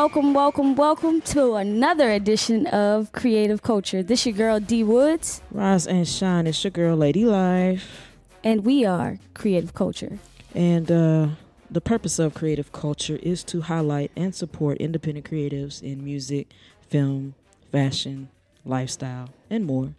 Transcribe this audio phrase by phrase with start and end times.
[0.00, 4.02] welcome, welcome, welcome to another edition of Creative Culture.
[4.02, 6.46] This your girl D Woods, Rise and shine.
[6.46, 8.08] It's your girl, Lady Life.
[8.42, 10.18] and we are Creative Culture.
[10.54, 11.26] And uh,
[11.70, 16.48] the purpose of creative culture is to highlight and support independent creatives in music,
[16.88, 17.34] film,
[17.70, 18.30] fashion,
[18.64, 19.92] lifestyle, and more.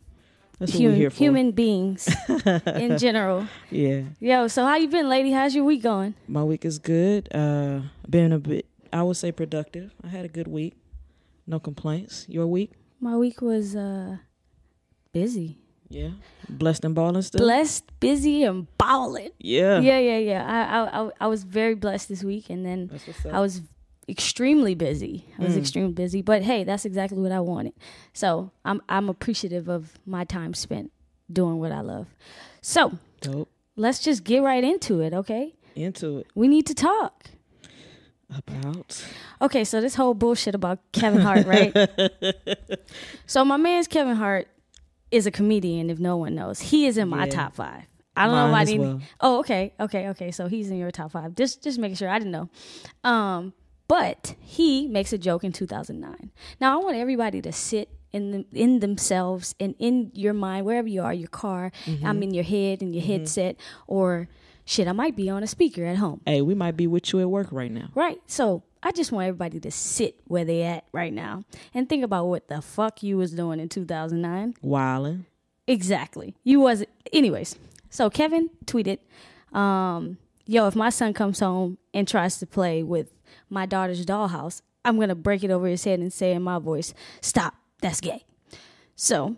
[0.57, 1.17] That's what we're here for.
[1.17, 2.09] human beings
[2.65, 3.47] in general.
[3.69, 4.01] Yeah.
[4.19, 5.31] Yo, so how you been, lady?
[5.31, 6.15] How's your week going?
[6.27, 7.29] My week is good.
[7.33, 9.93] Uh, been a bit, I would say, productive.
[10.03, 10.75] I had a good week.
[11.47, 12.25] No complaints.
[12.29, 12.71] Your week?
[12.99, 14.17] My week was uh
[15.13, 15.57] busy.
[15.89, 16.11] Yeah.
[16.47, 17.39] Blessed and balling still?
[17.41, 19.31] Blessed, busy, and balling.
[19.39, 19.79] Yeah.
[19.81, 20.45] Yeah, yeah, yeah.
[20.47, 23.33] I, I, I, was very blessed this week, and then That's what's up.
[23.33, 23.61] I was
[24.07, 25.25] extremely busy.
[25.37, 25.59] I was Mm.
[25.59, 27.73] extremely busy, but hey, that's exactly what I wanted.
[28.13, 30.91] So I'm I'm appreciative of my time spent
[31.31, 32.07] doing what I love.
[32.61, 33.49] So Dope.
[33.75, 35.55] let's just get right into it, okay?
[35.75, 36.27] Into it.
[36.35, 37.31] We need to talk.
[38.35, 39.05] About.
[39.41, 41.75] Okay, so this whole bullshit about Kevin Hart, right?
[43.25, 44.47] so my man's Kevin Hart
[45.11, 45.89] is a comedian.
[45.89, 47.31] If no one knows, he is in my Yeah.
[47.31, 47.83] top five.
[48.15, 48.81] I don't know Mine why I didn't.
[48.81, 49.01] well.
[49.21, 50.31] Oh, okay, okay, okay.
[50.31, 51.35] So he's in your top five.
[51.35, 52.09] Just, just making sure.
[52.09, 52.49] I didn't know.
[53.03, 53.53] Um,
[53.87, 56.31] but he makes a joke in 2009.
[56.59, 60.87] Now I want everybody to sit in the, in themselves and in your mind, wherever
[60.87, 61.71] you are, your car.
[61.85, 62.05] Mm-hmm.
[62.05, 64.27] I'm in your head and your headset, or
[64.65, 66.21] shit, I might be on a speaker at home.
[66.25, 67.89] Hey, we might be with you at work right now.
[67.95, 68.21] Right.
[68.27, 71.43] So I just want everybody to sit where they at right now
[71.73, 74.55] and think about what the fuck you was doing in 2009.
[74.63, 75.25] Wildin'.
[75.67, 76.35] Exactly.
[76.43, 76.83] You was
[77.13, 77.55] anyways.
[77.89, 78.99] So Kevin tweeted,
[79.53, 83.13] um, "Yo, if my son comes home and tries to play with
[83.49, 86.93] my daughter's dollhouse, I'm gonna break it over his head and say in my voice,
[87.21, 88.23] "Stop, that's gay."
[88.95, 89.35] So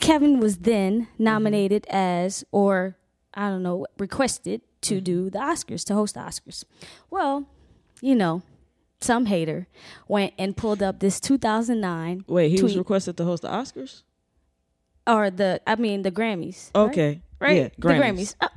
[0.00, 2.96] Kevin was then nominated as, or
[3.34, 6.64] I don't know, requested to do the Oscars to host the Oscars.
[7.10, 7.46] Well,
[8.00, 8.42] you know,
[9.00, 9.68] some hater
[10.08, 14.02] went and pulled up this 2009 Wait, he was requested to host the Oscars?
[15.06, 16.70] or the I mean the Grammys.
[16.74, 17.22] Okay.
[17.40, 17.56] right?
[17.56, 18.34] Yeah, The Grammys.
[18.40, 18.48] Uh,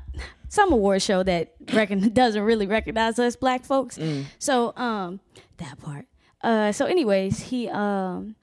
[0.50, 3.98] some award show that reckon doesn't really recognize us black folks.
[3.98, 4.26] Mm.
[4.40, 5.20] So um
[5.58, 6.06] that part.
[6.44, 8.36] Uh so anyways, he um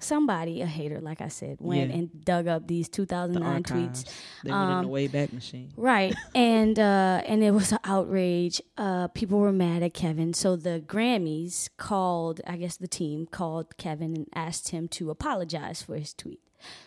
[0.00, 1.96] somebody a hater like I said went Yeah.
[1.96, 3.70] and dug up these The 2009 tweets.
[3.70, 4.04] archives.
[4.44, 5.72] They went in Um, the Wayback Machine.
[5.76, 6.14] Right.
[6.34, 8.60] and uh and it was an outrage.
[8.76, 10.34] Uh people were mad at Kevin.
[10.34, 15.80] So the Grammys called, I guess the team called Kevin and asked him to apologize
[15.80, 16.40] for his tweet.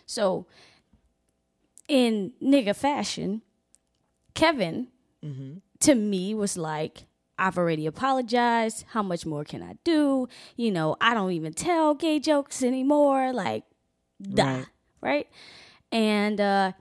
[0.05, 0.45] So
[1.87, 3.41] in nigga fashion,
[4.33, 4.87] Kevin
[5.25, 5.57] Mm-hmm.
[5.79, 7.05] to me was like
[7.39, 8.85] I've already apologized.
[8.89, 10.27] How much more can I do?
[10.55, 13.31] You know, I don't even tell gay jokes anymore.
[13.33, 13.63] Like,
[14.21, 14.65] duh, Right.
[15.01, 15.27] right?
[15.91, 16.71] And uh,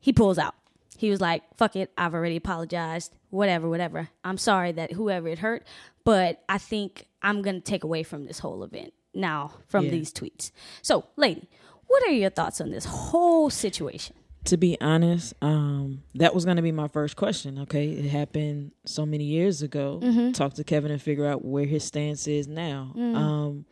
[0.00, 0.54] he pulls out.
[0.96, 3.14] He was like, fuck it, I've already apologized.
[3.30, 4.08] Whatever, whatever.
[4.24, 5.64] I'm sorry that whoever it hurt,
[6.04, 9.90] but I think I'm going to take away from this whole event now from Yeah.
[9.92, 10.50] these tweets.
[10.82, 11.48] So, lady,
[11.86, 14.16] what are your thoughts on this whole situation?
[14.48, 17.58] To be honest, um, that was going to be my first question.
[17.60, 20.00] Okay, it happened so many years ago.
[20.02, 20.32] Mm-hmm.
[20.32, 22.92] Talk to Kevin and figure out where his stance is now.
[22.96, 23.14] Mm.
[23.14, 23.64] Um,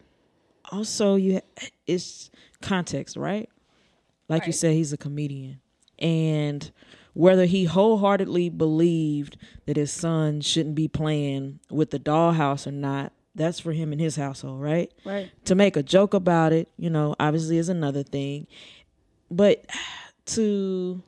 [0.70, 3.48] also, you ha- it's context, right?
[4.28, 5.60] Like you said, he's a comedian,
[5.98, 6.70] and
[7.14, 13.12] whether he wholeheartedly believed that his son shouldn't be playing with the dollhouse or not,
[13.34, 14.92] that's for him and his household, right?
[15.06, 15.30] Right.
[15.46, 18.46] to make a joke about it, you know, obviously is another thing.
[19.30, 19.64] But
[20.26, 21.02] to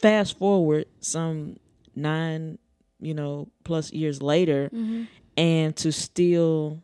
[0.00, 1.56] fast forward some
[1.94, 2.58] nine,
[3.00, 5.04] you know, plus years later Mm-hmm.
[5.36, 6.82] and to still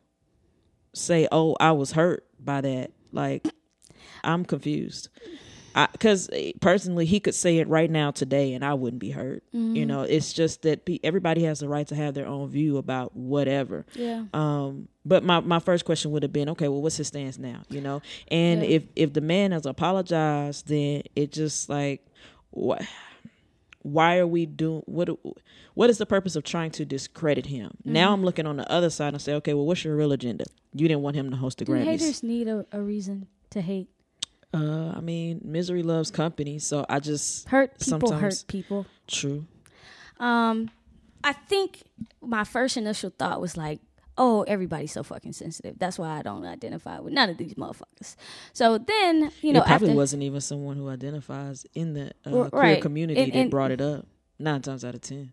[0.95, 3.47] say, "Oh, I was hurt by that." Like
[4.25, 5.09] I'm confused.
[5.75, 6.29] Because
[6.61, 9.43] personally, he could say it right now today, and I wouldn't be hurt.
[9.55, 9.77] Mm-hmm.
[9.77, 12.77] You know, it's just that pe- everybody has the right to have their own view
[12.79, 13.85] about whatever.
[13.95, 14.25] Yeah.
[14.35, 17.63] Um, but my, my first question would have been, okay, well, what's his stance now?
[17.69, 18.69] You know, and Yeah.
[18.69, 22.07] if if the man has apologized, then it just like,
[22.51, 22.83] what?
[23.85, 25.09] Why are we doing what?
[25.75, 27.71] What is the purpose of trying to discredit him?
[27.81, 27.93] Mm-hmm.
[27.93, 30.45] Now I'm looking on the other side and say, okay, well, what's your real agenda?
[30.75, 31.85] You didn't want him to host the Do Grammys.
[31.87, 33.89] haters need a, a reason to hate?
[34.55, 38.87] Uh, I mean, misery loves company, so I just Hurt people Sometimes- hurt people.
[39.07, 39.47] true.
[40.21, 40.71] Um,
[41.25, 41.83] I think
[42.21, 43.81] my first initial thought was like,
[44.19, 45.79] oh, everybody's so fucking sensitive.
[45.79, 48.15] That's why I don't identify with none of these motherfuckers.
[48.53, 52.31] So then, you know, it probably after wasn't even someone who identifies in the uh,
[52.31, 54.07] Well, queer community And- that and- brought it up.
[54.39, 55.33] Nine times out of ten.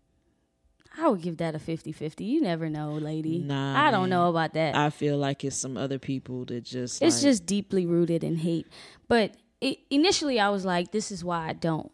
[1.01, 2.25] I would give that a 50-50.
[2.27, 3.39] You never know, lady.
[3.39, 4.09] Nah, I don't man.
[4.11, 4.75] know about that.
[4.75, 8.35] I feel like it's some other people that just it's like, just deeply rooted in
[8.37, 8.67] hate.
[9.07, 11.91] But it, initially, I was like, this is why I don't.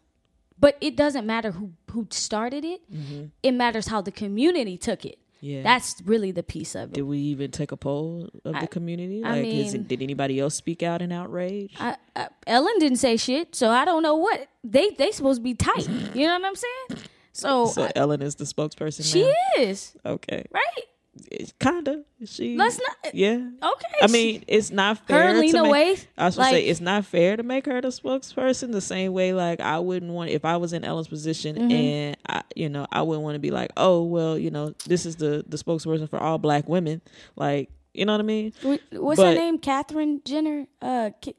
[0.59, 2.81] But it doesn't matter who who started it.
[2.93, 3.25] Mm-hmm.
[3.43, 5.17] It matters how the community took it.
[5.41, 5.61] Yeah.
[5.63, 6.93] That's really the piece of it.
[6.95, 9.21] Did we even take a poll of I- the community?
[9.23, 11.75] I Like, is mean- it, did anybody else speak out in outrage?
[11.79, 15.43] I, I, Ellen didn't say shit, so I don't know what they they supposed to
[15.43, 15.87] be tight.
[16.15, 17.03] You know what I'm saying?
[17.35, 19.03] So, so I- Ellen is the spokesperson.
[19.11, 19.63] she now?
[19.63, 20.45] is okay.
[20.53, 20.83] right.
[21.31, 22.03] It's kinda.
[22.25, 22.57] She.
[22.57, 23.13] Let's not.
[23.15, 23.35] Yeah.
[23.63, 23.95] Okay.
[24.01, 25.31] I mean, it's not fair.
[25.31, 26.07] to Lena make, Waithe.
[26.17, 28.73] I was gonna say it's not fair to make her the spokesperson.
[28.73, 31.71] The same way, like I wouldn't want if I was in Ellen's position Mm-hmm.
[31.71, 35.05] and I, you know, I wouldn't want to be like, oh well, you know, this
[35.05, 37.01] is the the spokesperson for all black women.
[37.37, 38.51] Like, you know what I mean?
[38.61, 39.57] Wh- What's her name?
[39.59, 40.67] Catherine Jenner.
[40.81, 41.35] Uh, K-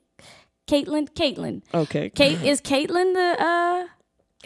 [0.66, 1.08] Caitlyn.
[1.10, 1.62] Caitlyn.
[1.74, 2.08] Okay.
[2.10, 3.86] Kate is Caitlyn the uh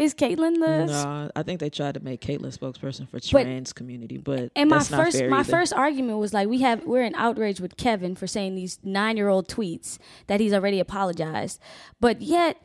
[0.01, 4.17] is Caitlyn the No, I think they tried to make Caitlyn spokesperson for trans community,
[4.17, 5.51] but and my first my either.
[5.51, 9.17] first argument was like we have we're in outrage with Kevin for saying these nine
[9.17, 11.61] year old tweets that he's already apologized,
[12.01, 12.57] but yet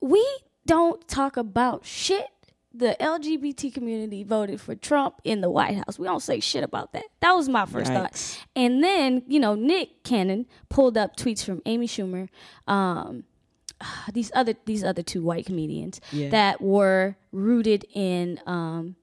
[0.00, 0.24] we
[0.66, 2.26] don't talk about shit.
[2.74, 5.98] The LGBT community voted for Trump in the White House.
[5.98, 7.04] We don't say shit about that.
[7.20, 8.46] That was my first thought.
[8.56, 12.28] And then, you know, Nick Cannon pulled up tweets from Amy Schumer,
[12.66, 13.24] um,
[14.12, 16.30] these other these other two white comedians Yeah.
[16.30, 18.96] that were rooted in um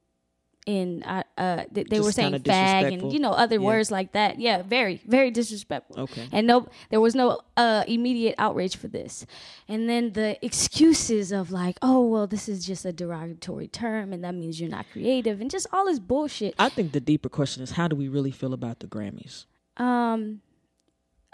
[0.66, 3.66] in uh, uh they, were saying fag and you know other Yeah.
[3.66, 4.40] words like that.
[4.40, 6.02] Yeah, very very disrespectful.
[6.02, 6.28] Okay.
[6.32, 9.26] And no there was no uh immediate outrage for this.
[9.68, 14.24] And then the excuses of like, oh well this is just a derogatory term and
[14.24, 16.54] that means you're not creative and just all this bullshit.
[16.60, 19.46] I think the deeper question is how do we really feel about the Grammys?
[19.78, 20.42] Um,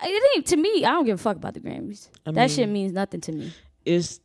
[0.04, 0.84] it ain't to me.
[0.86, 2.10] I don't give a fuck about the Grammys.
[2.26, 3.54] I that shit means nothing to me.
[3.86, 4.20] It's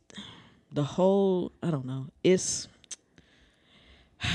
[0.71, 2.07] the whole I don't know.
[2.23, 2.67] It's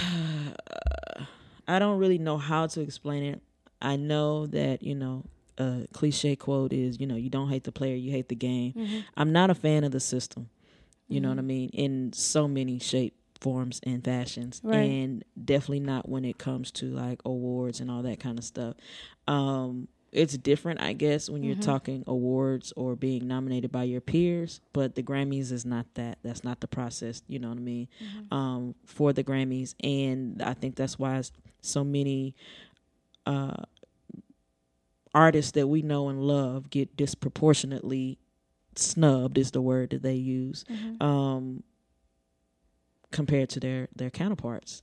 [1.68, 3.42] I don't really know how to explain it.
[3.82, 5.24] I know that, you know,
[5.58, 8.72] a cliche quote is, you know, you don't hate the player, you hate the game.
[8.72, 8.98] Mm-hmm.
[9.16, 10.48] I'm not a fan of the system.
[11.08, 11.70] You know what I mean?
[11.70, 14.60] In so many shape, forms, and fashions.
[14.64, 14.78] Right.
[14.78, 18.74] And definitely not when it comes to like awards and all that kind of stuff.
[19.28, 21.62] Um, it's different, I guess, when you're Mm-hmm.
[21.62, 26.18] talking awards or being nominated by your peers, but the Grammys is not that.
[26.22, 27.88] That's not the process, you know what I mean?
[28.02, 28.34] Mm-hmm.
[28.34, 29.74] Um, for the Grammys.
[29.82, 31.22] And I think that's why
[31.60, 32.34] so many
[33.26, 33.54] uh
[35.14, 38.18] artists that we know and love get disproportionately
[38.74, 40.64] snubbed is the word that they use
[41.00, 41.62] um
[43.10, 44.82] compared to their their counterparts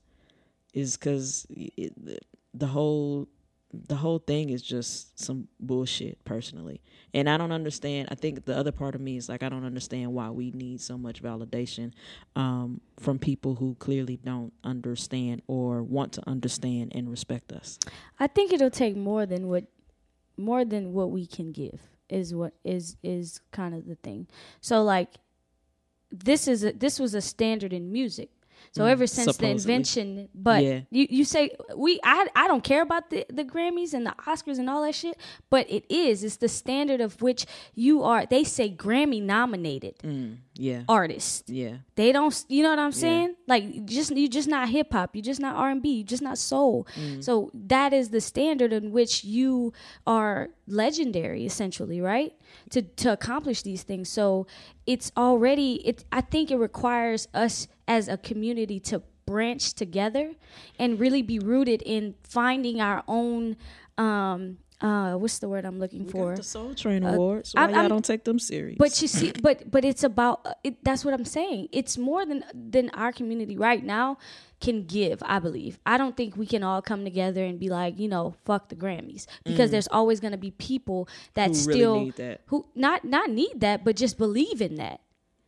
[0.74, 1.46] is because
[2.54, 3.28] the whole
[3.74, 6.80] the whole thing is just some bullshit personally
[7.14, 9.66] and i don't understand i think the other part of me is like i don't
[9.66, 11.92] understand why we need so much validation
[12.36, 17.80] um, from people who clearly don't understand or want to understand and respect us
[18.20, 19.66] I think it'll take more than what
[20.38, 24.28] more than what we can give is what is is kind of the thing.
[24.62, 25.10] So like
[26.12, 28.30] this is a, this was a standard in music.
[28.76, 30.80] So ever since the invention, but Yeah.
[30.90, 34.58] you, you say we I I don't care about the the Grammys and the Oscars
[34.58, 35.16] and all that shit,
[35.52, 38.26] but it is it's the standard of which you are.
[38.26, 41.50] They say Grammy nominated mm, yeah artist.
[41.50, 43.36] yeah They don't, you know what I'm saying?
[43.48, 45.16] Like, just you just not hip hop.
[45.16, 45.98] You just not R and B.
[45.98, 46.88] You just not soul.
[47.22, 49.74] So that is the standard in which you
[50.06, 52.34] are legendary, essentially, right?
[52.72, 54.10] To to accomplish these things.
[54.10, 54.46] So
[54.86, 55.76] it's already.
[55.88, 56.06] It.
[56.12, 60.34] I think it requires us as a community to branch together
[60.78, 63.56] and really be rooted in finding our own.
[63.98, 66.30] Um, uh, what's the word I'm looking we for?
[66.30, 69.32] got the soul train awards why I'm- y'all don't take them serious But you see,
[69.42, 71.70] but but it's about uh, it, that's what I'm saying.
[71.72, 74.18] It's more than than our community right now
[74.60, 75.22] can give.
[75.26, 75.78] I believe.
[75.86, 78.76] I don't think we can all come together and be like, you know, fuck the
[78.76, 81.56] Grammys because there's always going to be people that Mm.
[81.64, 82.42] Who really still need that.
[82.48, 85.00] who not not need that, but just believe in that.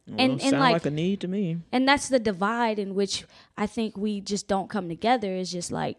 [0.07, 3.25] Well, and and like, like a need to me and that's the divide in which
[3.57, 5.31] I think we just don't come together.
[5.33, 5.97] Is just like,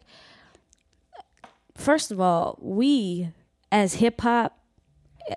[1.76, 3.30] first of all, we
[3.70, 4.58] as hip hop,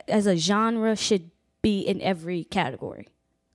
[0.08, 1.32] as a genre, should
[1.62, 3.08] be in every category.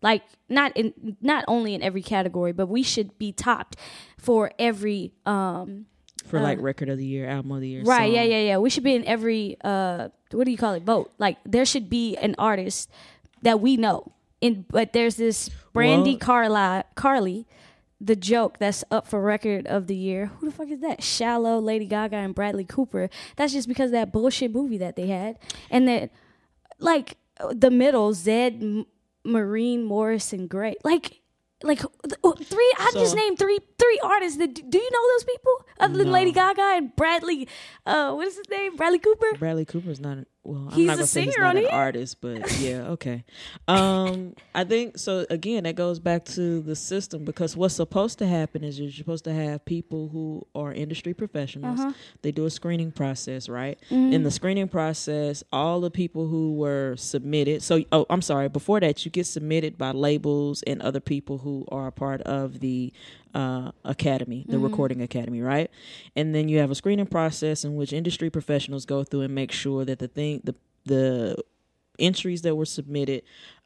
[0.02, 3.76] Like not in not only in every category, but we should be topped
[4.18, 5.86] for every um
[6.26, 7.82] for like record of the year, album of the year.
[7.82, 8.30] Right, yeah, song.
[8.30, 8.58] yeah, yeah.
[8.58, 10.82] We should be in every uh what do you call it?
[10.82, 11.10] Vote.
[11.18, 12.90] Like there should be an artist
[13.42, 14.12] that we know.
[14.42, 17.46] In but there's this Brandi Well- Carly Carly,
[18.00, 20.26] the joke that's up for record of the year.
[20.38, 21.02] Who the fuck is that?
[21.02, 23.08] Shallow, Lady Gaga, and Bradley Cooper.
[23.36, 25.38] That's just because of that bullshit movie that they had.
[25.70, 26.10] And that
[26.78, 27.16] like
[27.50, 28.86] the middle, Zedd
[29.24, 30.74] Maren Morris and Grey.
[30.84, 31.20] Like
[31.62, 32.18] like three.
[32.22, 35.96] oh, three I just named three three artists that do you know those people other
[35.96, 36.12] than No.
[36.12, 37.48] Lady Gaga and Bradley
[37.86, 40.96] uh what is his name Bradley Cooper Bradley Cooper's not well, I'm He's not a
[40.96, 43.24] gonna say he's not an artist, but yeah, okay.
[43.66, 45.24] Um, I think so.
[45.30, 49.24] Again, that goes back to the system because what's supposed to happen is you're supposed
[49.24, 51.80] to have people who are industry professionals.
[51.80, 51.92] Uh-huh.
[52.20, 53.78] They do a screening process, right?
[53.90, 54.12] Mm-hmm.
[54.12, 57.62] In the screening process, all the people who were submitted.
[57.62, 58.48] So, oh, I'm sorry.
[58.50, 62.60] Before that, you get submitted by labels and other people who are a part of
[62.60, 62.92] the
[63.34, 65.70] uh, academy, the recording academy, right?
[66.14, 69.52] And then you have a screening process in which industry professionals go through and make
[69.52, 71.36] sure that the thing, the the
[71.98, 73.22] entries that were submitted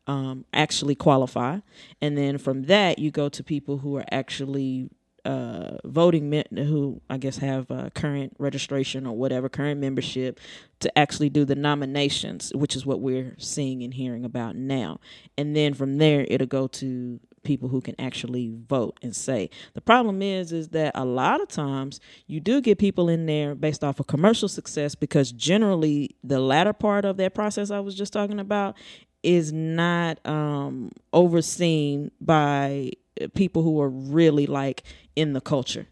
[0.06, 1.58] um, actually qualify,
[2.00, 4.88] and then from that you go to people who are actually
[5.24, 10.40] uh, voting men who I guess have uh, current registration or whatever current membership
[10.80, 15.00] to actually do the nominations, which is what we're seeing and hearing about now.
[15.36, 19.48] And then from there, it'll go to people who can actually vote and say.
[19.72, 23.54] The problem is, is that a lot of times you do get people in there
[23.54, 27.94] based off of commercial success because generally the latter part of that process I was
[27.94, 28.76] just talking about
[29.22, 32.92] is not um, overseen by
[33.34, 34.84] people who are really like
[35.16, 35.86] in the culture.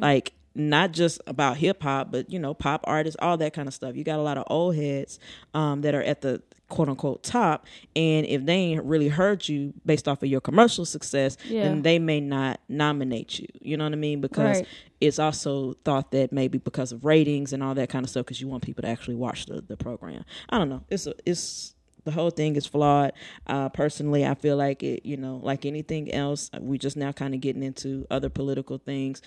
[0.00, 3.74] Like not just about hip hop but you know pop artists all that kind of
[3.74, 3.96] stuff.
[3.96, 5.18] You got a lot of old heads
[5.54, 9.74] um, that are at the quote unquote top and if they ain't really heard you
[9.84, 11.64] based off of your commercial success Yeah.
[11.64, 14.66] then they may not nominate you you know what i mean because Right.
[15.00, 18.40] it's also thought that maybe because of ratings and all that kind of stuff because
[18.40, 21.74] you want people to actually watch the, the program i don't know it's a, it's
[22.04, 23.12] the whole thing is flawed.
[23.46, 27.34] Uh, personally, I feel like it, you know, like anything else, we just now kind
[27.34, 29.20] of getting into other political things.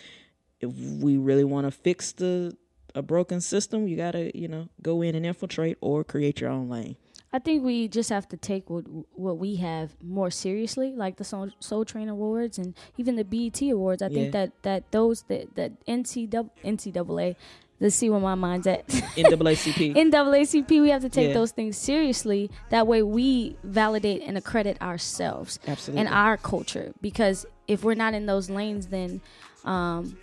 [0.60, 2.58] If we really want to fix the
[2.96, 6.50] a broken system, you got to, you know, go in and infiltrate or create your
[6.50, 6.96] own lane.
[7.36, 8.86] I think we just have to take what
[9.16, 13.60] what we have more seriously, like the Soul, Soul Train Awards and even the BET
[13.72, 14.02] Awards.
[14.04, 14.14] I Yeah.
[14.14, 17.36] think that that those that that NCAA, NCAA
[17.80, 18.88] let's see where my mind's at.
[18.88, 19.96] NAACP.
[20.12, 21.34] NAACP, we have to take Yeah.
[21.34, 22.50] those things seriously.
[22.70, 26.06] That way, we validate and accredit ourselves Absolutely.
[26.06, 26.94] and our culture.
[27.02, 29.22] Because if we're not in those lanes, then
[29.66, 30.18] um,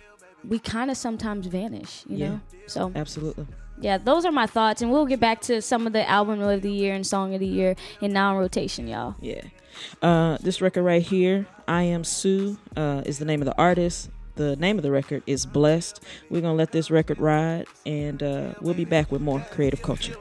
[0.47, 2.05] we kind of sometimes vanish.
[2.07, 2.29] You Yeah.
[2.29, 2.41] know.
[2.67, 3.47] So Absolutely.
[3.81, 6.61] Yeah, those are my thoughts, and we'll get back to some of the album of
[6.61, 9.15] the year and song of the year in now rotation, y'all.
[9.19, 9.41] Yeah.
[10.01, 14.09] Uh, this record right here, I Am Sue, uh, is the name of the artist.
[14.35, 16.03] The name of the record is Blessed.
[16.29, 19.81] We're going to let this record ride, and uh, we'll be back with more creative
[19.81, 20.15] culture.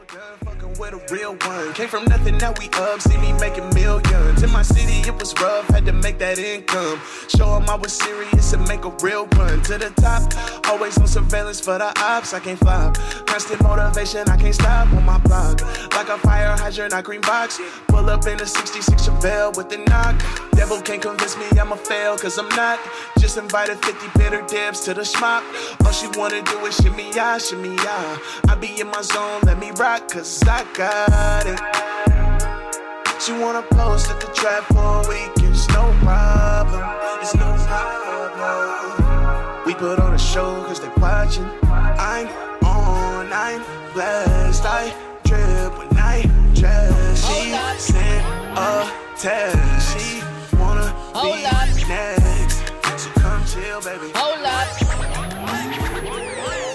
[0.44, 1.72] Fucking with a real one.
[1.74, 3.00] Came from nothing, now we up.
[3.00, 4.42] See me making millions.
[4.42, 5.68] In my city, it was rough.
[5.68, 6.98] Had to make that income.
[7.28, 10.22] Show 'em I was serious and make a real run to the top.
[10.68, 12.32] Always on surveillance for the ops.
[12.32, 12.96] I can't flop.
[13.26, 15.60] Constant motivation, I can't stop on my block.
[15.94, 17.60] Like a fire hydrant, I green box.
[17.88, 20.14] Pull up in a 66 Chevelle with the knock.
[20.52, 22.78] Devil can't convince me I'ma fail, cause I'm not.
[23.18, 25.42] Just invited 50 bitter dips to the schmuck.
[25.84, 27.98] All she wanna do is shimmy ya, shimmy ya.
[28.48, 31.58] I be in my zone, let me rock, cause I got it.
[33.20, 36.84] She wanna post at the trap for a week, it's no problem.
[37.20, 39.02] It's no problem.
[39.66, 41.50] We put on a show cause they watching.
[41.64, 42.28] I'm
[42.64, 44.62] on, I'm blessed.
[44.64, 44.94] I
[45.24, 46.22] drip when I
[46.54, 47.26] dress.
[47.26, 47.50] She
[47.82, 48.24] sent
[48.56, 49.98] a text.
[49.98, 50.22] She
[50.56, 51.38] wanna Hold
[51.74, 52.62] be next.
[53.02, 54.12] So come chill, baby.
[54.14, 54.68] Hold up.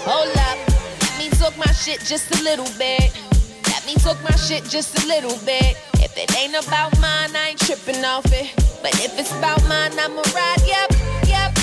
[0.04, 0.58] Hold up.
[1.00, 3.35] Let me talk my shit just a little bit.
[3.86, 5.76] Me talk my shit just a little bit.
[6.02, 8.52] If it ain't about mine, I ain't tripping off it.
[8.82, 10.62] But if it's about mine, I'ma ride.
[10.66, 10.90] Yep,
[11.28, 11.56] yep.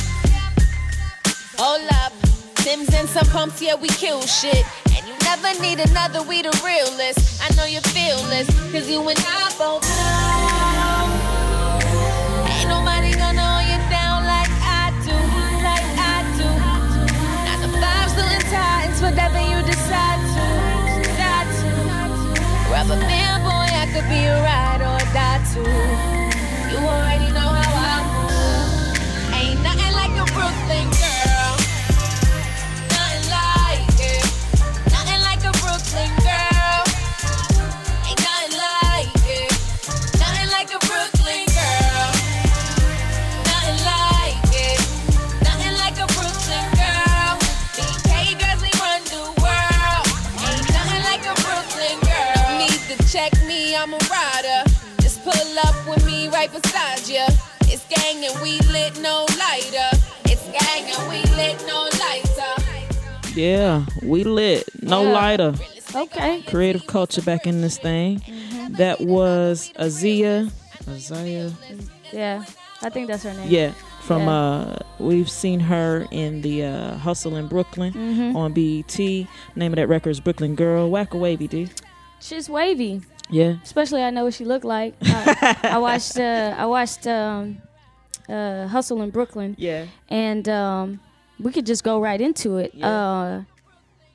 [1.58, 2.14] Hold up.
[2.60, 4.64] Sims and some pumps, yeah, we kill shit.
[4.96, 7.42] And you never need another, we the realest.
[7.44, 10.23] I know you feel this, cause you and I both know.
[22.74, 22.90] To.
[22.90, 24.82] Rubber band boy, I could be a ride
[53.84, 54.64] I'm a rider.
[55.02, 57.28] Just pull up with me right beside ya.
[57.64, 59.90] It's gang and we lit no lighter.
[60.32, 63.34] It's gang and we lit no lighter.
[63.36, 64.64] Yeah, we lit.
[64.82, 65.12] No Yeah.
[65.12, 65.54] lighter.
[65.94, 66.44] Okay.
[66.44, 68.22] Creative culture back in this thing.
[68.70, 70.50] That was Azia.
[70.86, 71.52] Azia.
[72.14, 72.46] Yeah,
[72.82, 73.50] I think that's her name.
[73.50, 73.72] Yeah.
[74.04, 74.32] From Yeah.
[74.32, 78.38] uh we've seen her in the uh Hustle in Brooklyn Mm-hmm.
[78.38, 78.98] on BET.
[79.58, 80.90] Name of that record is Brooklyn Girl.
[80.90, 81.68] Whack a wavy, D.
[82.22, 83.02] She's wavy.
[83.30, 83.56] Yeah.
[83.64, 84.94] Especially I know what she looked like.
[85.02, 87.58] I, I watched uh, I watched um,
[88.30, 89.86] uh, Hustle in Brooklyn, Yeah.
[90.10, 91.00] and um,
[91.40, 92.72] we could just go right into it.
[92.76, 92.88] Yeah.
[92.88, 93.44] Uh,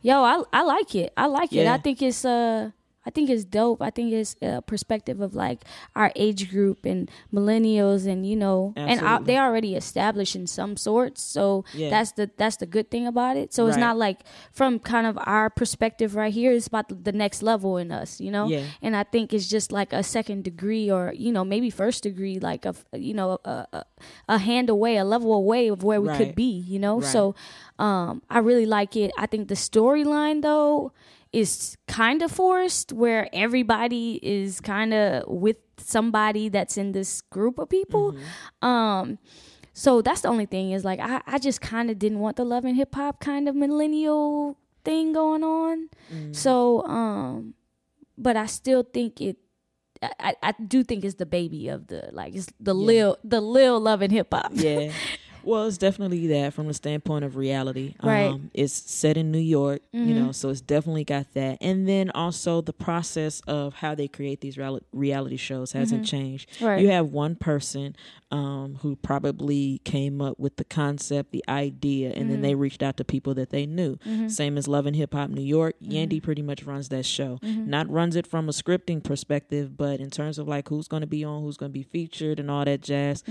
[0.03, 1.13] yo, I I like it.
[1.17, 1.67] I like it.
[1.67, 2.71] I think it's uh
[3.09, 3.81] I think it's dope.
[3.81, 5.65] I think it's a perspective of like
[5.97, 9.27] our age group and millennials, and you know, and uh, Absolutely.
[9.27, 11.23] they already established in some sorts.
[11.23, 11.89] So Yeah.
[11.89, 13.55] that's the that's the good thing about it.
[13.55, 13.87] So it's Right.
[13.89, 14.19] not like
[14.53, 16.53] from kind of our perspective right here.
[16.53, 18.47] It's about the, the next level in us, you know.
[18.49, 18.65] Yeah.
[18.83, 22.39] And I think it's just like a second degree, or you know, maybe first degree,
[22.39, 23.85] like a you know a a,
[24.29, 26.19] a hand away, a level away of where we Right.
[26.21, 27.01] could be, you know.
[27.01, 27.09] Right.
[27.15, 27.35] So
[27.79, 29.11] um, I really like it.
[29.17, 30.93] I think the storyline though
[31.33, 37.59] is kind of forced, where everybody is kind of with somebody that's in this group
[37.59, 38.13] of people.
[38.13, 38.67] Mm-hmm.
[38.67, 39.19] Um,
[39.73, 42.45] so that's the only thing is like I, I just kind of didn't want the
[42.45, 45.89] love and hip hop kind of millennial thing going on.
[46.13, 46.35] Mm.
[46.35, 47.55] So um,
[48.17, 49.37] but I still think it.
[50.03, 53.41] I, I I do think it's the baby of the like it's the lil the
[53.41, 54.51] lil love and hip hop.
[54.55, 54.93] Yeah.
[55.43, 57.95] Well, it's definitely that from the standpoint of reality.
[58.03, 58.27] Right.
[58.27, 58.35] Mm-hmm.
[58.35, 61.59] Um, it's set in New York, you know, so it's definitely got that.
[61.61, 66.51] And then also the process of how they create these reali- reality shows hasn't changed.
[66.55, 66.65] Mm-hmm.
[66.67, 66.81] Right.
[66.83, 67.97] You have one person
[68.31, 72.61] um, who probably came up with the concept, the idea, and then they Mm-hmm.
[72.61, 73.99] reached out to people that they knew.
[74.29, 75.77] Same as Love and Hip Hop New York.
[75.83, 75.93] Mm-hmm.
[75.93, 77.39] Yandy pretty much runs that show.
[77.43, 81.07] Not runs it from a scripting perspective, but in terms of like who's going to
[81.07, 83.23] be on, who's going to be featured, and all that jazz.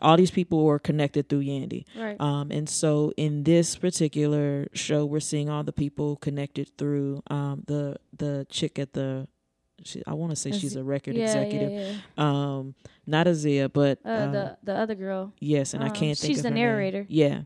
[0.00, 1.55] All these people were connected through Yandy.
[1.96, 2.20] Right.
[2.20, 7.62] Um, and so in this particular show, we're seeing all the people connected through um,
[7.66, 9.28] the the chick at the.
[9.84, 11.70] She, I want to say she's a record yeah, executive.
[11.70, 11.96] Yeah, yeah.
[12.16, 12.74] Um,
[13.06, 15.32] not Azia, but Uh, uh, the the other girl.
[15.38, 16.64] yes, and I um, can't think she's of the her name.
[16.64, 17.06] narrator.
[17.10, 17.42] Yeah.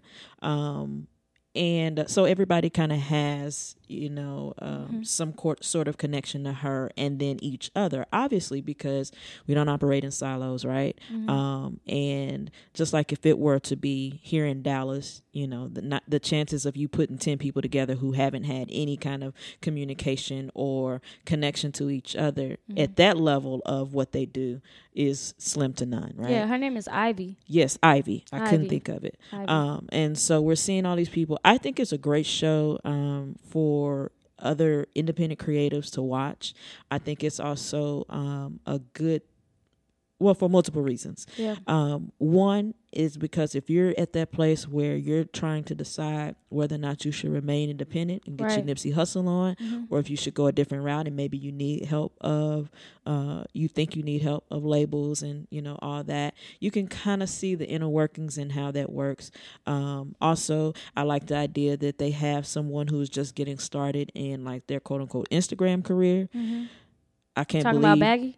[1.55, 5.03] And uh, so everybody kind of has you know um, Mm-hmm.
[5.03, 9.11] some court, sort of connection to her and then each other obviously because
[9.49, 11.29] we don't operate in silos right Mm-hmm.
[11.29, 15.83] um, and just like if it were to be here in dallas you know the
[15.83, 19.35] not the chances of you putting 10 people together who haven't had any kind of
[19.61, 22.79] communication or connection to each other Mm-hmm.
[22.79, 24.61] at that level of what they do
[24.95, 27.39] is slim to none right Yeah, her name is Ivy.
[27.47, 28.25] Yes, Ivy.
[28.33, 29.19] I couldn't think of it.
[29.33, 31.39] Um, and so we're seeing all these people.
[31.45, 36.55] I think it's a great show um, for other independent creatives to watch.
[36.91, 39.23] I think it's also um, a good,
[40.21, 41.27] well, for multiple reasons.
[41.37, 41.57] Yeah.
[41.67, 46.75] Um, one is because if you're at that place where you're trying to decide whether
[46.75, 48.59] or not you should remain independent and get Right.
[48.59, 48.69] Mm-hmm.
[48.69, 51.53] your Nipsey Hussle on, or if you should go a different route and maybe you
[51.53, 52.69] need help of,
[53.07, 56.87] uh, you think you need help of labels and you know all that, you can
[56.89, 59.31] kind of see the inner workings and how that works.
[59.67, 64.45] Um, also, I like the idea that they have someone who's just getting started in
[64.45, 66.29] like their quote unquote Instagram career.
[67.37, 68.37] I can't Talking believe about Baggy,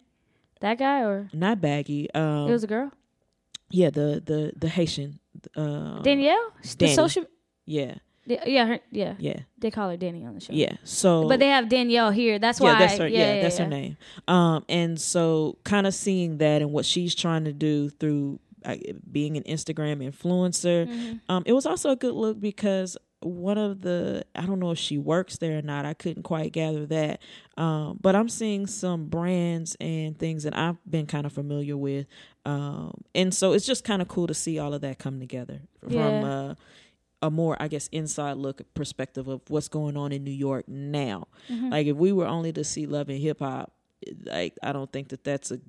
[0.62, 2.09] that guy, or not baggy.
[2.14, 2.90] Um, it was a girl,
[3.70, 5.18] yeah, the the the Haitian.
[5.57, 6.53] Uh, Danielle.
[6.79, 7.25] The social,
[7.66, 7.94] Yeah,
[8.27, 9.14] yeah, her, yeah.
[9.18, 10.53] yeah, They call her Danny on the show.
[10.53, 10.75] yeah.
[10.85, 12.38] So, but they have Danielle here.
[12.38, 12.72] That's why.
[12.72, 13.09] yeah, that's her.
[13.09, 13.96] Yeah, Yeah, yeah, that's her name.
[14.29, 18.77] Um, and so kind of seeing that and what she's trying to do through uh,
[19.11, 21.16] being an Instagram influencer, Mm-hmm.
[21.29, 24.78] um, it was also a good look because one of the I don't know if
[24.78, 25.85] she works there or not.
[25.85, 27.20] I couldn't quite gather that.
[27.56, 32.06] Um, but I'm seeing some brands and things that I've been kind of familiar with.
[32.44, 35.61] Um, and so it's just kind of cool to see all of that come together
[35.80, 36.24] from Yeah.
[36.24, 36.54] uh,
[37.24, 41.28] a more, I guess, inside look perspective of what's going on in New York now.
[41.48, 41.68] Mm-hmm.
[41.70, 43.72] Like if we were only to see love and hip hop,
[44.24, 45.61] like I don't think that that's a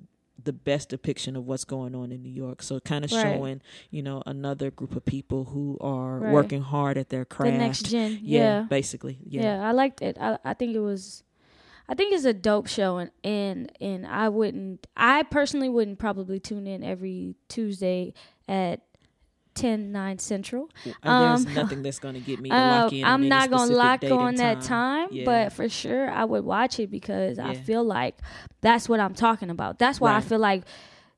[0.44, 2.62] the best depiction of what's going on in New York.
[2.62, 3.22] So kind of Right.
[3.22, 6.32] showing, you know, another group of people who are Right.
[6.32, 7.52] working hard at their craft.
[7.52, 8.20] The next gen.
[8.22, 8.62] yeah, Yeah.
[8.68, 9.18] basically.
[9.26, 9.42] Yeah.
[9.42, 9.68] Yeah.
[9.68, 10.16] I liked it.
[10.20, 11.22] I, I think it was
[11.86, 16.40] I think it's a dope show and, and and I wouldn't I personally wouldn't probably
[16.40, 18.14] tune in every Tuesday
[18.48, 18.80] at
[19.54, 20.68] 10 9 central.
[20.84, 23.04] And there's Um, nothing that's going to get me to Uh, lock in.
[23.04, 25.24] I'm not gonna specific lock on and that time, Yeah.
[25.24, 28.16] but for sure I would watch it because I feel like
[28.60, 29.78] that's what I'm talking about.
[29.78, 30.64] That's why I feel like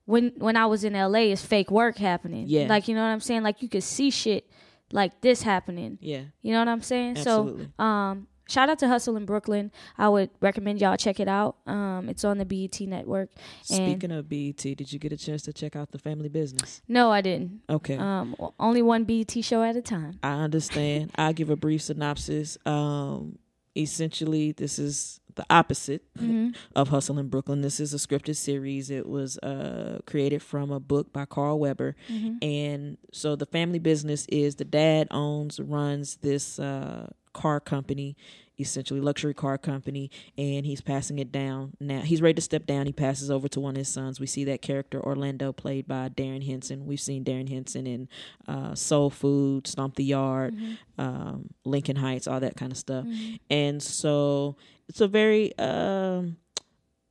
[0.04, 2.44] when when I was in LA, it's fake work happening.
[2.48, 2.66] Yeah.
[2.68, 3.42] like you know what I'm saying.
[3.42, 4.48] Like you could see shit
[4.92, 5.98] like this happening.
[6.00, 7.16] yeah, You know what I'm saying?
[7.18, 7.68] Absolutely.
[7.76, 9.70] So, um, shout out to Hustle in Brooklyn.
[9.98, 11.56] I would recommend y'all check it out.
[11.66, 13.30] Um, it's on the BET network.
[13.62, 16.82] Speaking of BET, did you get a chance to check out the family business?
[16.88, 17.60] no, I didn't.
[17.68, 17.96] Okay.
[17.96, 20.18] Um, only one BET show at a time.
[20.22, 21.12] I understand.
[21.16, 22.56] I'll give a brief synopsis.
[22.66, 23.38] Um,
[23.76, 26.50] essentially, this is the opposite Mm-hmm.
[26.74, 27.60] of Hustle in Brooklyn.
[27.60, 28.88] This is a scripted series.
[28.90, 31.94] It was uh, created from a book by Carl Weber.
[32.10, 32.36] Mm-hmm.
[32.42, 37.10] And so the family business is the dad owns, runs this uh,
[37.42, 38.16] car company
[38.58, 41.72] essentially luxury car company, and he's passing it down.
[41.80, 42.86] Now he's ready to step down.
[42.86, 44.18] He passes over to one of his sons.
[44.20, 46.86] We see that character Orlando, played by Darrin Henson.
[46.86, 48.08] We've seen Darrin Henson in
[48.48, 50.54] uh, Soul Food, Stomp the Yard,
[50.98, 53.06] um, Lincoln Heights, all that kind of stuff.
[53.50, 54.56] And so
[54.88, 56.36] it's a very um,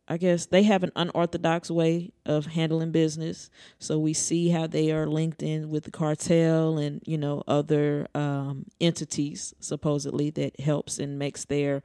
[0.07, 3.49] I guess they have an unorthodox way of handling business.
[3.79, 8.07] So we see how they are linked in with the cartel and you know other
[8.13, 11.81] um, entities supposedly that helps and makes their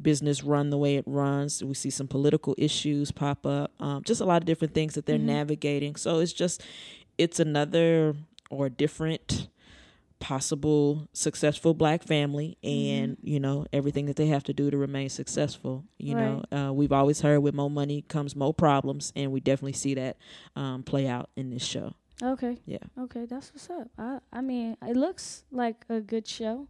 [0.00, 1.62] business run the way it runs.
[1.62, 5.06] We see some political issues pop up, um, just a lot of different things that
[5.06, 5.96] they're navigating.
[5.96, 6.62] So it's just
[7.18, 8.14] it's another
[8.50, 9.48] or different
[10.20, 15.08] possible successful black family and you know everything that they have to do to remain
[15.08, 19.38] successful you know uh, we've always heard with more money comes more problems and we
[19.40, 20.16] definitely see that
[20.56, 22.58] um, play out in this show Okay.
[22.66, 23.88] yeah Okay, that's what's up.
[23.96, 26.66] I I mean, it looks like a good show.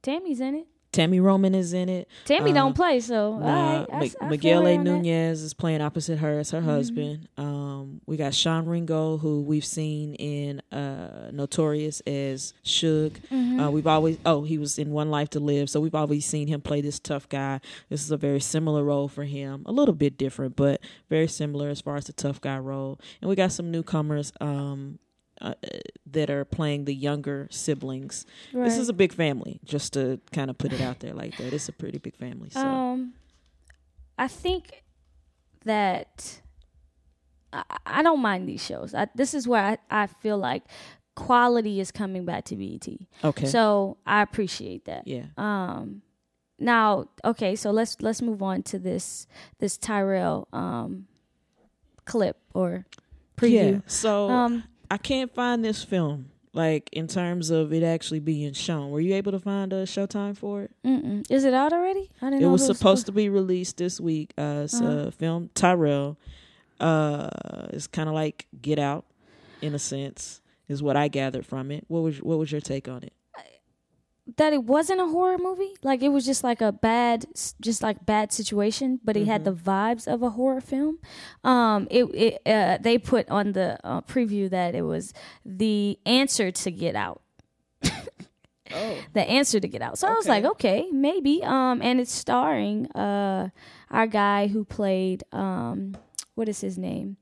[0.00, 0.68] Tami's in it.
[0.96, 4.06] Tammy roman is in it Tami Uh, don't play, so Nah, all right, I, Mi-
[4.06, 4.74] s- I Miguel A.
[4.74, 4.84] Mm-hmm.
[4.84, 7.28] Nunez is playing opposite her as her husband.
[7.36, 13.18] Um, we got Sean Ringgold, who we've seen in uh, Notorious as Suge.
[13.30, 13.60] Mm-hmm.
[13.60, 16.48] Uh, we've always oh he was in One Life to Live, so we've always seen
[16.48, 17.60] him play this tough guy.
[17.88, 20.80] This is a very similar role for him, a little bit different, but
[21.10, 22.98] very similar as far as the tough guy role.
[23.20, 24.32] And we got some newcomers.
[24.40, 24.98] Um,
[25.40, 25.54] uh,
[26.10, 28.26] that are playing the younger siblings.
[28.52, 31.52] This is a big family, just to kind of put it out there like that.
[31.52, 32.50] It's a pretty big family.
[32.50, 32.60] So.
[32.60, 33.14] Um,
[34.18, 34.84] I think
[35.64, 36.40] that
[37.52, 38.94] I, I don't mind these shows.
[38.94, 40.62] I, this is where I, I feel like
[41.14, 42.86] quality is coming back to BET.
[43.24, 43.46] Okay.
[43.46, 45.06] So I appreciate that.
[45.06, 45.26] yeah.
[45.36, 46.02] Um,
[46.58, 49.26] now, okay, so let's let's move on to this
[49.58, 51.06] this Tyrel um
[52.06, 52.86] clip or
[53.36, 53.72] preview.
[53.74, 53.80] Yeah.
[53.86, 56.30] So Um, I can't find this film.
[56.52, 60.36] Like in terms of it actually being shown, were you able to find a showtime
[60.38, 60.70] for it?
[60.82, 61.30] mm-mm.
[61.30, 62.10] is it out already?
[62.22, 64.32] I didn't It was supposed to be released this week.
[64.38, 65.08] Uh, it's Uh-huh.
[65.08, 65.50] a film.
[65.54, 66.16] Tyrel.
[66.80, 67.28] Uh,
[67.70, 69.04] it's kind of like Get Out,
[69.60, 71.84] in a sense, is what I gathered from it.
[71.88, 73.12] What was what was your take on it?
[74.36, 75.74] That it wasn't a horror movie.
[75.82, 77.26] Like it was just like a bad,
[77.60, 79.70] just like bad situation, but it had the Mm-hmm.
[79.70, 80.98] vibes of a horror film.
[81.44, 85.12] Um, it, it uh, they put on the uh, preview that it was
[85.44, 87.22] the answer to Get Out.
[88.74, 89.96] Oh, the answer to Get Out.
[89.98, 91.42] So I was like, okay, maybe.
[91.44, 93.50] Um, and it's starring uh
[93.92, 95.96] our guy who played um,
[96.34, 97.16] what is his name?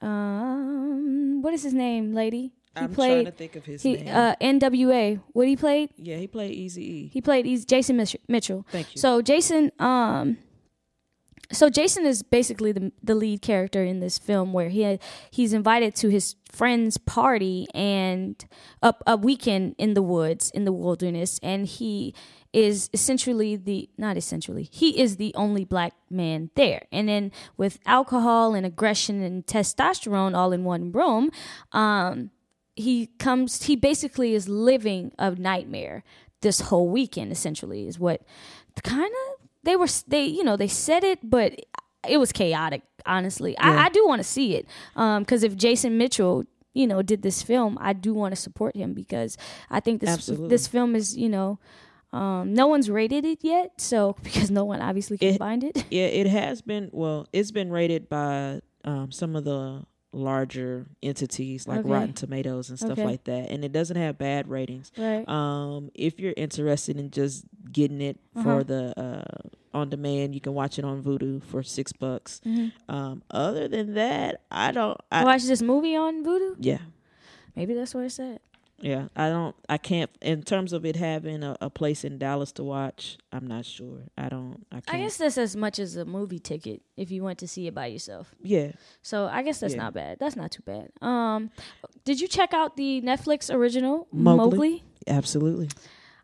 [0.00, 2.52] Um, what is his name, lady?
[2.78, 4.14] He I'm played trying to think of his he name.
[4.14, 5.20] uh N.W.A.
[5.32, 5.90] What he played?
[5.96, 7.08] yeah, he played Easy E.
[7.12, 7.96] He played he's Jason
[8.28, 8.66] Mitchell.
[8.70, 9.00] Thank you.
[9.00, 10.38] So Jason, um,
[11.50, 14.98] so Jason is basically the the lead character in this film, where he
[15.30, 18.44] he's invited to his friend's party and
[18.82, 22.14] a, a weekend in the woods in the wilderness, and he
[22.52, 27.78] is essentially the not essentially he is the only black man there and then with
[27.84, 31.30] alcohol and aggression and testosterone all in one room
[31.72, 32.30] um
[32.78, 36.02] he comes he basically is living a nightmare
[36.40, 38.22] this whole weekend essentially is what
[38.84, 41.52] kind of they were they you know they said it but
[42.08, 43.70] it was chaotic honestly Yeah.
[43.82, 47.22] I, I do want to see it um because if jason mitchell you know did
[47.22, 49.36] this film i do want to support him because
[49.70, 50.48] i think this Absolutely.
[50.48, 51.58] this film is you know
[52.12, 55.84] um no one's rated it yet so because no one obviously can It- find it
[55.90, 56.88] Yeah, it has been.
[56.92, 61.88] Well, it's been rated by um, some of the larger entities like Okay.
[61.90, 63.04] Rotten Tomatoes and stuff Okay.
[63.04, 64.90] like that, and it doesn't have bad ratings.
[64.96, 68.42] right Um, if you're interested in just getting it Uh-huh.
[68.42, 72.40] for the uh, on demand, you can watch it on Vudu for six bucks.
[72.46, 72.72] Mhm.
[72.88, 74.98] Um, other than that, I don't.
[75.12, 76.78] I, watch this movie on Vudu yeah,
[77.54, 78.40] maybe that's where it's at
[78.80, 79.08] yeah.
[79.16, 79.54] I don't.
[79.68, 80.10] I can't.
[80.22, 84.02] In terms of it having a, a place in Dallas to watch, I'm not sure.
[84.16, 84.64] I don't.
[84.70, 84.96] I can't.
[84.96, 87.74] I guess that's as much as a movie ticket if you went to see it
[87.74, 88.34] by yourself.
[88.42, 88.72] Yeah.
[89.02, 89.82] So I guess that's Yeah.
[89.82, 90.18] not bad.
[90.20, 90.90] That's not too bad.
[91.00, 91.50] Um,
[92.04, 94.84] did you check out the Netflix original Mowgli?
[95.06, 95.70] Absolutely.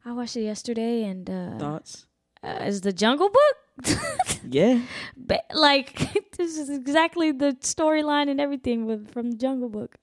[0.05, 2.07] I watched it yesterday, and uh, Thoughts?
[2.43, 3.97] uh, is the Jungle Book?
[4.49, 4.83] Yeah.
[5.17, 5.97] Ba- like
[6.37, 9.97] this is exactly the storyline and everything with from the Jungle Book.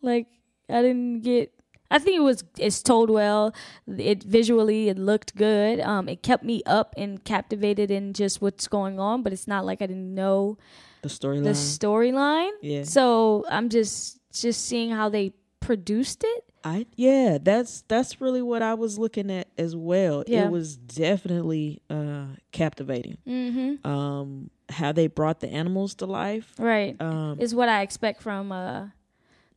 [0.00, 0.26] Like
[0.68, 1.52] I didn't get.
[1.90, 3.54] I think it was it's told well.
[3.86, 5.80] It visually it looked good.
[5.80, 9.22] Um, it kept me up and captivated in just what's going on.
[9.22, 10.58] But it's not like I didn't know
[11.02, 11.44] The storyline.
[11.44, 12.50] the storyline.
[12.62, 12.84] Yeah.
[12.84, 16.44] So I'm just just seeing how they produced it.
[16.64, 20.24] I yeah, that's that's really what I was looking at as well.
[20.26, 20.46] Yeah.
[20.46, 23.18] It was definitely uh captivating.
[23.26, 23.86] Mm-hmm.
[23.86, 26.52] Um how they brought the animals to life.
[26.58, 26.96] Right.
[27.00, 28.86] Um is what I expect from uh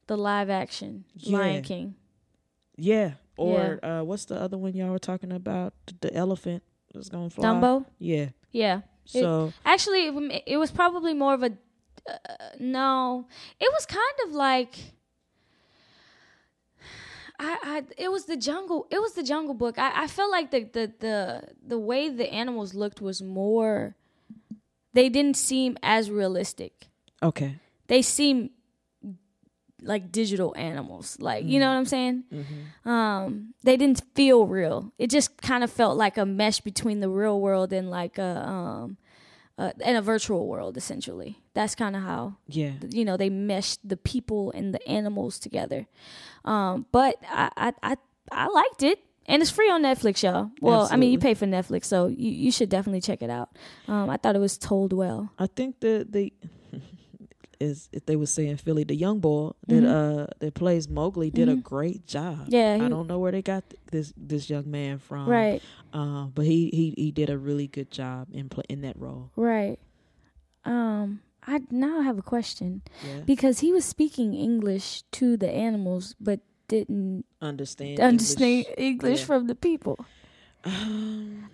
[0.08, 1.38] the live action Yeah.
[1.40, 1.96] Lion King.
[2.78, 3.12] Yeah.
[3.38, 5.74] Or uh what's the other one y'all were talking about?
[6.02, 6.64] The elephant.
[6.96, 7.46] was gonna fly.
[7.46, 7.86] Dumbo.
[8.00, 8.30] Yeah.
[8.52, 8.78] Yeah.
[9.06, 11.52] It- So Actually, it, it was probably more of a
[12.10, 12.14] uh,
[12.60, 13.28] no.
[13.60, 14.76] It was kind of like
[17.40, 17.84] I, I.
[17.98, 18.88] It was the jungle.
[18.90, 19.78] It was the Jungle Book.
[19.78, 23.96] I, I felt like the, the the the way the animals looked was more.
[24.94, 26.88] They didn't seem as realistic.
[27.22, 27.60] okay.
[27.88, 28.50] They seem
[29.82, 31.18] like digital animals.
[31.20, 32.24] Like you know what I'm saying?
[32.86, 34.92] Um, they didn't feel real.
[34.98, 38.48] It just kind of felt like a mesh between the real world and like a
[38.48, 38.98] um,
[39.58, 40.78] uh, and a virtual world.
[40.78, 42.74] Essentially, that's kind of how Yeah.
[42.90, 45.88] you know they meshed the people and the animals together.
[46.46, 47.96] Um, but I, I I
[48.32, 49.00] I liked it.
[49.30, 50.52] And it's free on Netflix, y'all.
[50.62, 53.50] Well, I mean, you pay for Netflix, so you, you should definitely check it out.
[53.90, 55.30] Um, I thought it was told well.
[55.38, 56.32] I think that they
[57.60, 61.50] is if they were saying Philly, the young boy that uh that plays Mowgli did
[61.50, 62.48] a great job.
[62.48, 62.54] Mm-hmm.
[62.56, 65.28] Yeah, I don't know where they got th- this this young man from.
[65.30, 65.62] Right.
[65.94, 69.32] Uh, but he he he did a really good job in pl- in that role.
[69.36, 69.80] Right.
[70.66, 73.22] Um, I now have a question Yeah.
[73.26, 78.00] because he was speaking English to the animals, but didn't Understand.
[78.02, 78.78] understand English.
[78.78, 79.26] English Yeah.
[79.26, 80.06] from the people.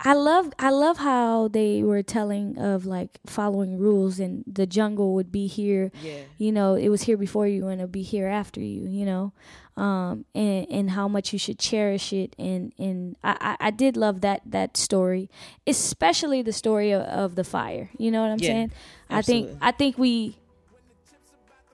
[0.06, 5.14] I love I love how they were telling of like following rules and the jungle
[5.14, 5.92] would be here.
[6.02, 6.22] Yeah.
[6.38, 9.32] You know, it was here before you and it'll be here after you, you know.
[9.78, 13.96] Um and and how much you should cherish it and and I, I, I did
[13.96, 15.30] love that that story,
[15.66, 17.90] especially the story of, of the fire.
[17.98, 18.72] You know what I'm Yeah, saying?
[19.10, 19.50] I think.
[19.62, 20.38] I think we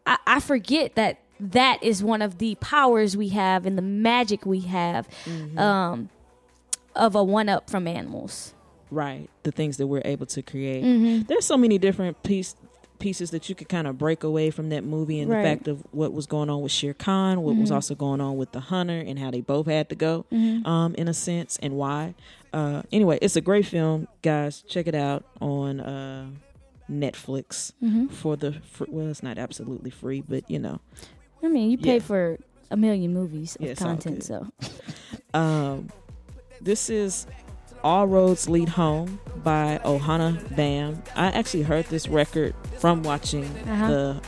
[0.06, 4.46] I, I forget that that is one of the powers we have and the magic
[4.46, 5.58] we have Mm-hmm.
[5.58, 6.10] um,
[7.00, 8.54] of a one up from animals.
[8.92, 9.30] Right.
[9.44, 10.84] The things that we're able to create.
[10.84, 11.24] Mm-hmm.
[11.28, 12.56] There's so many different piece
[13.00, 15.42] pieces that you could kind of break away from that movie and Right.
[15.42, 18.36] the fact of what was going on with Shere Khan, what was also going on
[18.36, 20.26] with the hunter and how they both had to go
[20.66, 22.14] um, in a sense and why.
[22.52, 24.64] Uh, anyway, it's a great film, guys.
[24.68, 26.28] Check it out on uh,
[26.92, 27.72] Netflix
[28.12, 30.82] for the fr- well, it's not absolutely free, but you know,
[31.42, 32.00] I mean, you pay Yeah.
[32.04, 32.38] for
[32.70, 34.48] a million movies of Yeah, content, so
[35.34, 35.90] Um,
[36.62, 37.26] this is
[37.84, 41.02] All Roads Lead Home by Ohana Bam.
[41.16, 43.88] I actually heard this record from watching Uh-huh.
[43.90, 44.22] the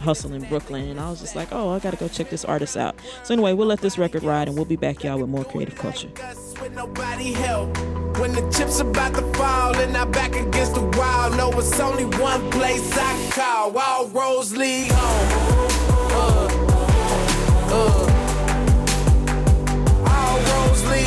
[0.00, 2.76] Hustle in Brooklyn, and I was just like, oh, I gotta go check this artist
[2.76, 2.96] out.
[3.24, 5.76] So, anyway, we'll let this record ride, and we'll be back, y'all, with more creative
[5.76, 6.08] culture.
[6.22, 7.76] us with nobody help.
[8.18, 12.04] When the chips about to fall and I back against the wall, no, it's only
[12.04, 13.76] one place I can call.
[13.78, 15.28] All roads lead home.
[16.12, 16.48] Uh,
[17.72, 18.06] uh.
[20.08, 21.05] All roads lead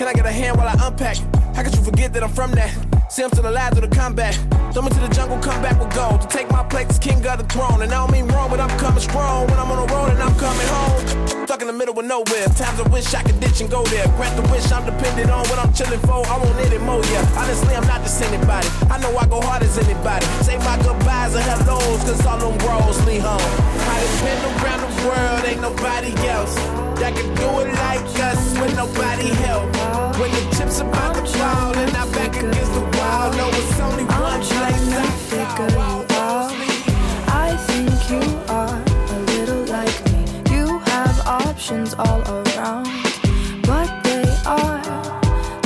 [0.00, 1.18] Can I get a hand while I unpack?
[1.52, 2.72] How could you forget that I'm from that?
[3.12, 4.32] See, I'm to the last of the combat.
[4.72, 6.22] Throw me to the jungle, come back with gold.
[6.22, 7.82] To take my place as king of the throne.
[7.82, 9.46] And I don't mean wrong, but I'm coming strong.
[9.48, 11.44] When I'm on the road and I'm coming home.
[11.44, 12.48] Stuck in the middle of nowhere.
[12.56, 14.08] Times I wish I could ditch and go there.
[14.16, 16.24] Grant the wish I'm dependent on what I'm chilling for.
[16.24, 17.36] I won't need it more, yeah.
[17.36, 18.68] Honestly, I'm not just anybody.
[18.88, 20.24] I know I go hard as anybody.
[20.40, 23.52] Say my goodbyes and hellos, cause all them roads lead home.
[23.84, 26.56] I been around the world, ain't nobody else
[27.00, 29.68] that can do it like us with nobody help.
[30.20, 34.04] When the chips about to fall and I back against the wall, no, it's only
[34.04, 36.52] one place I figure you out.
[37.46, 38.76] I think you are
[39.16, 40.22] a little like me.
[40.54, 42.86] You have options all around,
[43.62, 44.82] but they are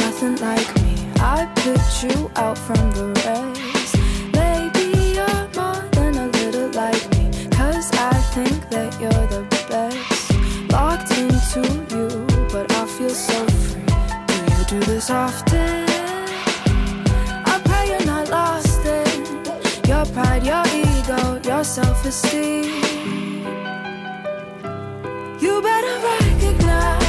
[0.04, 0.94] nothing like me.
[1.18, 3.63] I picked you out from the race.
[15.04, 15.84] This often?
[17.46, 19.44] I pray you're not lost in
[19.86, 22.64] your pride, your ego, your self esteem.
[25.40, 27.03] You better recognize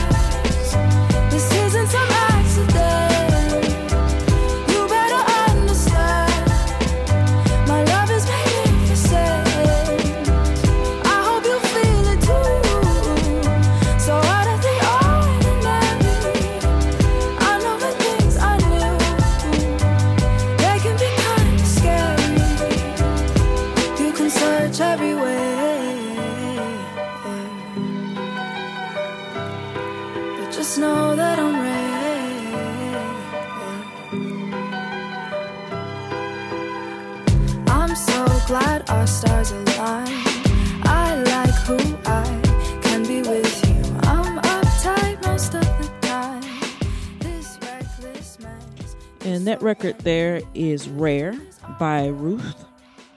[49.45, 51.35] that record there is Rare
[51.79, 52.65] by Ruth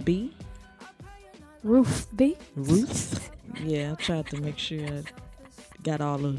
[0.05, 0.33] B.
[1.63, 2.37] Ruth B.
[2.57, 3.31] Ruth
[3.63, 5.03] Yeah, I tried to make sure I
[5.83, 6.39] got all the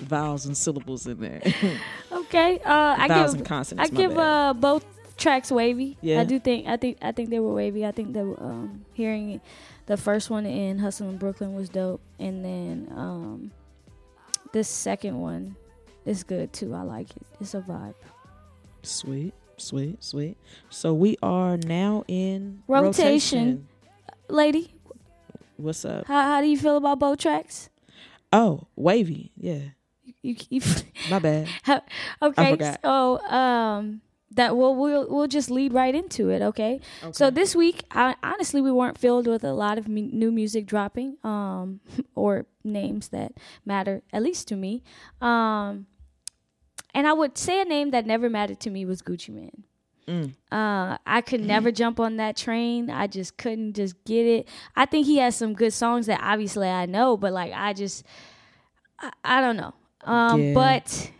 [0.00, 1.42] vowels and syllables in there.
[2.10, 2.58] Okay.
[2.60, 3.92] Uh, I vowels give and consonants.
[3.92, 4.84] I give uh both
[5.18, 5.98] tracks wavy.
[6.00, 6.20] Yeah.
[6.20, 7.84] I do think I think I think they were wavy.
[7.84, 9.40] I think that um hearing
[9.86, 13.50] the first one in Hustle in Brooklyn was dope, and then um
[14.52, 15.56] this second one
[16.06, 16.74] is good too.
[16.74, 17.22] I like it.
[17.40, 17.94] It's a vibe.
[18.82, 20.36] Sweet, sweet, sweet.
[20.70, 23.68] So we are now in Rotation.
[24.28, 24.74] Lady,
[25.56, 26.06] What's up?
[26.06, 27.70] how how do you feel about both tracks?
[28.32, 29.32] Oh, wavy.
[29.36, 29.60] Yeah,
[30.22, 30.60] You, you
[31.10, 31.48] my bad.
[32.22, 32.76] okay?
[32.82, 34.00] So um
[34.32, 36.42] that we'll we'll we'll just lead right into it.
[36.42, 36.80] Okay.
[37.12, 40.66] So this week, I, honestly, we weren't filled with a lot of mu- new music
[40.66, 41.80] dropping, um,
[42.14, 43.32] or names that
[43.64, 44.82] matter, at least to me.
[45.22, 45.86] Um,
[46.94, 49.64] and I would say a name that never mattered to me was Gucci Mane.
[50.06, 50.32] Mm.
[50.50, 52.88] Uh, I could never jump on that train.
[52.90, 54.48] I just couldn't just get it.
[54.74, 58.04] I think he has some good songs that obviously I know, but like I just,
[58.98, 59.74] I, I don't know.
[60.04, 60.54] Um, Yeah.
[60.54, 61.10] but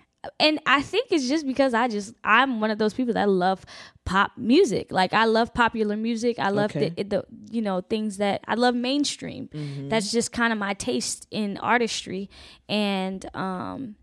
[0.41, 3.65] and I think it's just because I just I'm one of those people that love
[4.05, 4.91] pop music.
[4.91, 6.39] Like I love popular music.
[6.39, 6.89] I love Okay.
[6.97, 9.51] the, the you know things that I love mainstream.
[9.91, 12.31] That's just kind of my taste in artistry,
[12.71, 13.97] and um,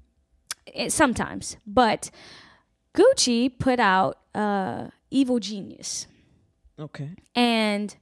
[0.73, 1.57] it, sometimes.
[1.65, 2.09] But
[2.95, 6.07] Gucci put out uh, "Evil Genius."
[6.77, 7.11] Okay.
[7.35, 7.95] and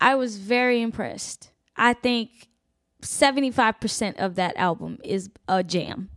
[0.00, 1.50] I was very impressed.
[1.76, 2.30] I think
[3.02, 6.08] 75% of that album is a jam.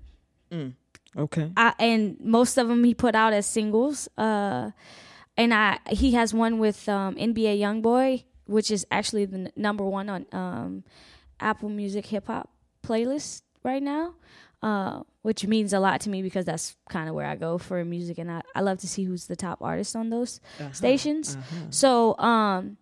[1.17, 1.51] Okay.
[1.57, 4.07] I, and most of them he put out as singles.
[4.17, 4.71] Uh,
[5.37, 9.83] and I he has one with um, NBA YoungBoy, which is actually the n- number
[9.83, 10.83] one on um,
[11.39, 12.49] Apple Music hip hop
[12.83, 14.13] playlist right now.
[14.61, 17.83] Uh, which means a lot to me because that's kind of where I go for
[17.83, 20.39] music, and I, I love to see who's the top artist on those
[20.71, 21.37] stations.
[21.71, 22.77] So um,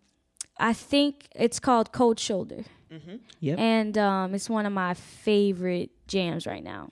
[0.60, 2.64] I think it's called Cold Shoulder
[3.40, 3.58] Yep.
[3.60, 6.92] and um, it's one of my favorite jams right now.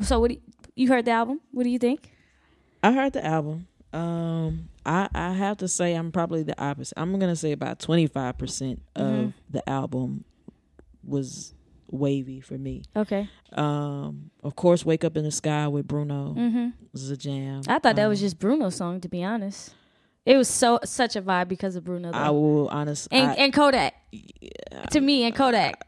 [0.00, 0.40] So, what do you,
[0.74, 1.40] you heard the album?
[1.52, 2.10] What do you think?
[2.82, 3.66] I heard the album.
[3.92, 6.98] Um, I I have to say I'm probably the opposite.
[6.98, 9.30] I'm gonna say about 25 percent of Mm-hmm.
[9.50, 10.24] the album
[11.04, 11.54] was
[11.90, 12.82] wavy for me.
[12.94, 16.68] Okay, Um, of course, "Wake Up in the Sky" with Bruno mm-hmm.
[16.92, 17.62] was a jam.
[17.68, 19.00] I thought that was Um, just Bruno's song.
[19.00, 19.74] To be honest,
[20.24, 22.12] it was so such a vibe because of Bruno.
[22.12, 22.18] Though.
[22.18, 23.08] I will honest.
[23.10, 23.94] and and Kodak.
[24.90, 25.82] to me, and Kodak.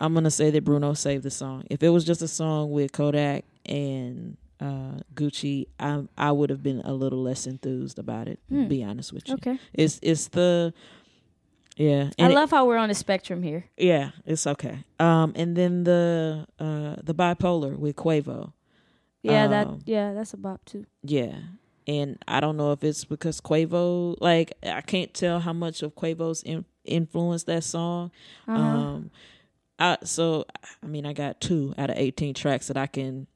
[0.00, 1.64] I'm gonna say that Bruno saved the song.
[1.70, 6.62] If it was just a song with Kodak and uh, Gucci, I I would have
[6.62, 8.40] been a little less enthused about it.
[8.48, 8.68] to Hmm.
[8.68, 9.34] Be honest with you.
[9.34, 10.72] Okay, It's it's the
[11.76, 12.10] yeah.
[12.18, 13.64] I and it- love how we're on a spectrum here.
[13.76, 14.84] Yeah, it's okay.
[15.00, 18.52] Um, and then the uh the bipolar with Quavo.
[19.22, 20.86] Yeah, Um, that yeah, that's a bop too.
[21.02, 21.34] Yeah.
[21.86, 25.96] And I don't know if it's because Quavo, like, I can't tell how much of
[25.96, 28.12] Quavo's in, influenced that song.
[28.46, 28.62] Uh-huh.
[28.62, 29.10] Um,
[29.80, 30.44] I so
[30.82, 33.26] I mean, I got two out of eighteen tracks that I can,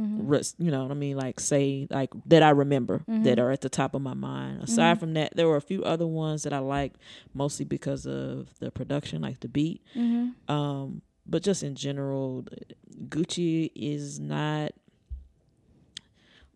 [0.00, 0.62] Mm-hmm.
[0.64, 3.24] you know what I mean, like say like that I remember Mm-hmm.
[3.24, 4.62] that are at the top of my mind.
[4.62, 6.96] Aside from that, there were a few other ones that I liked
[7.34, 9.82] mostly because of the production, like the beat.
[9.96, 10.50] Mm-hmm.
[10.50, 12.46] Um, but just in general,
[13.08, 14.72] Gucci is not.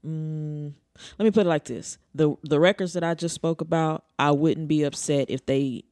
[0.07, 0.73] Mm,
[1.19, 4.31] let me put it like this: the the records that I just spoke about, I
[4.33, 5.85] wouldn't be upset if they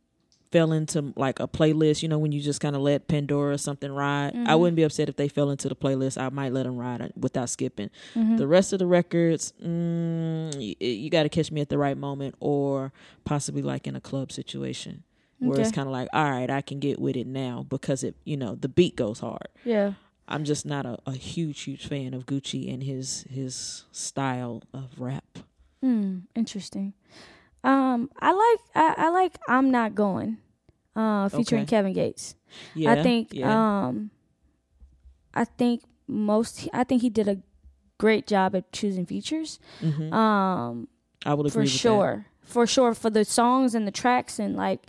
[0.53, 2.03] fell into like a playlist.
[2.03, 4.37] You know, when you just kind of let Pandora or something ride.
[4.47, 6.21] I wouldn't be upset if they fell into the playlist.
[6.21, 7.91] I might let them ride without skipping.
[8.15, 11.97] The rest of the records, mm, you, you got to catch me at the right
[11.97, 12.93] moment, or
[13.25, 15.03] possibly like in a club situation
[15.43, 18.15] where it's kind of like, all right, I can get with it now because it,
[18.25, 19.49] you know, the beat goes hard.
[19.65, 19.95] Yeah.
[20.29, 25.01] I'm just not a, a huge, huge fan of Gucci and his his style of
[25.01, 25.41] rap.
[25.81, 26.21] Hmm.
[26.35, 26.95] Interesting.
[27.65, 30.39] Um, I like I, I like I'm not going.
[30.95, 31.71] Uh, featuring Okay.
[31.71, 32.35] Kevin Gates.
[32.75, 33.87] Yeah, I think yeah.
[33.87, 34.11] um
[35.35, 37.39] I think most I think he did a
[37.99, 39.59] great job at choosing features.
[39.81, 40.13] Mhm.
[40.13, 40.89] Um
[41.25, 42.27] I would agree for sure.
[42.43, 44.87] For sure for the songs and the tracks and like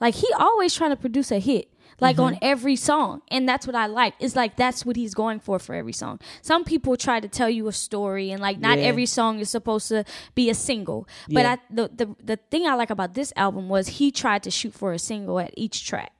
[0.00, 1.72] like he always trying to produce a hit.
[2.00, 3.22] Like on every song.
[3.30, 4.14] And that's what I like.
[4.20, 6.20] It's like that's what he's going for for every song.
[6.42, 8.84] Some people try to tell you a story and like not Yeah.
[8.84, 11.08] every song is supposed to be a single.
[11.28, 11.52] But Yeah.
[11.52, 14.74] I the, the the thing I like about this album was he tried to shoot
[14.74, 16.12] for a single at each track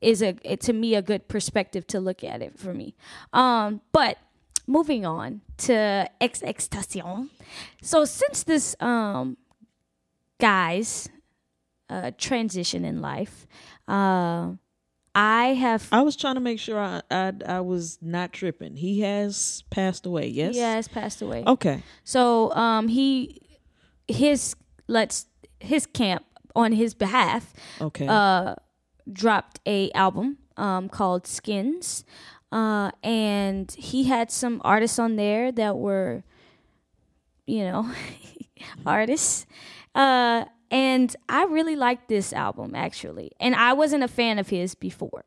[0.00, 2.94] is a it, to me a good perspective to look at it for me.
[3.32, 4.18] Um, but
[4.66, 7.30] moving on to XXXTentacion.
[7.82, 9.36] So since this um
[10.38, 11.08] guy's
[11.90, 13.46] uh transition in life,
[13.88, 14.52] uh
[15.14, 15.88] I have.
[15.92, 18.76] I was trying to make sure I, I I was not tripping.
[18.76, 20.28] He has passed away.
[20.28, 20.54] Yes.
[20.54, 21.44] he has passed away.
[21.46, 21.82] Okay.
[22.02, 23.40] So um he
[24.08, 24.56] his
[24.88, 25.26] let's
[25.60, 26.24] his camp
[26.56, 28.06] on his behalf Okay.
[28.08, 28.54] uh
[29.12, 32.04] dropped a album um, called Skins,
[32.52, 36.22] uh, and he had some artists on there that were,
[37.46, 37.90] you know,
[38.86, 39.46] artists.
[39.94, 40.44] Uh,
[40.74, 43.30] and I really liked this album actually.
[43.38, 45.24] And I wasn't a fan of his before.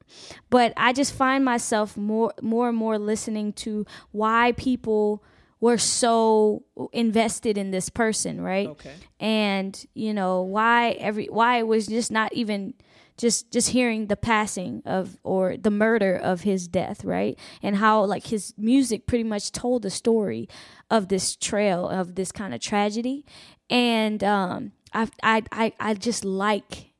[0.49, 5.23] But I just find myself more more and more listening to why people
[5.61, 8.67] were so invested in this person, right?
[8.67, 8.93] Okay.
[9.21, 12.73] And, you know, why every why it was just not even
[13.15, 17.39] just just hearing the passing of or the murder of his death, right?
[17.63, 20.49] And how like his music pretty much told the story
[20.91, 23.25] of this trail of this kind of tragedy.
[23.69, 26.91] And um I I I I just like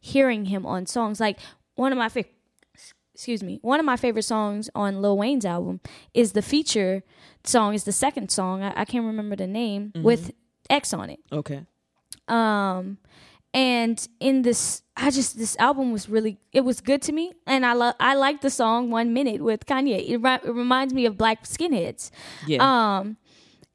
[0.00, 1.20] hearing him on songs.
[1.20, 1.38] Like
[1.74, 2.32] one of my favorite
[3.14, 5.80] excuse me, one of my favorite songs on Lil Wayne's album
[6.14, 7.04] is the feature
[7.44, 8.62] song, is the second song.
[8.62, 10.32] I, I can't remember the name with
[10.68, 11.20] X on it.
[11.32, 11.62] Okay.
[12.28, 12.98] Um
[13.52, 17.64] and in this I just this album was really it was good to me and
[17.64, 20.08] I love I like the song 1 minute with Kanye.
[20.08, 22.10] It, ri- it reminds me of Black Skinheads.
[22.46, 22.58] Yeah.
[22.98, 23.16] Um,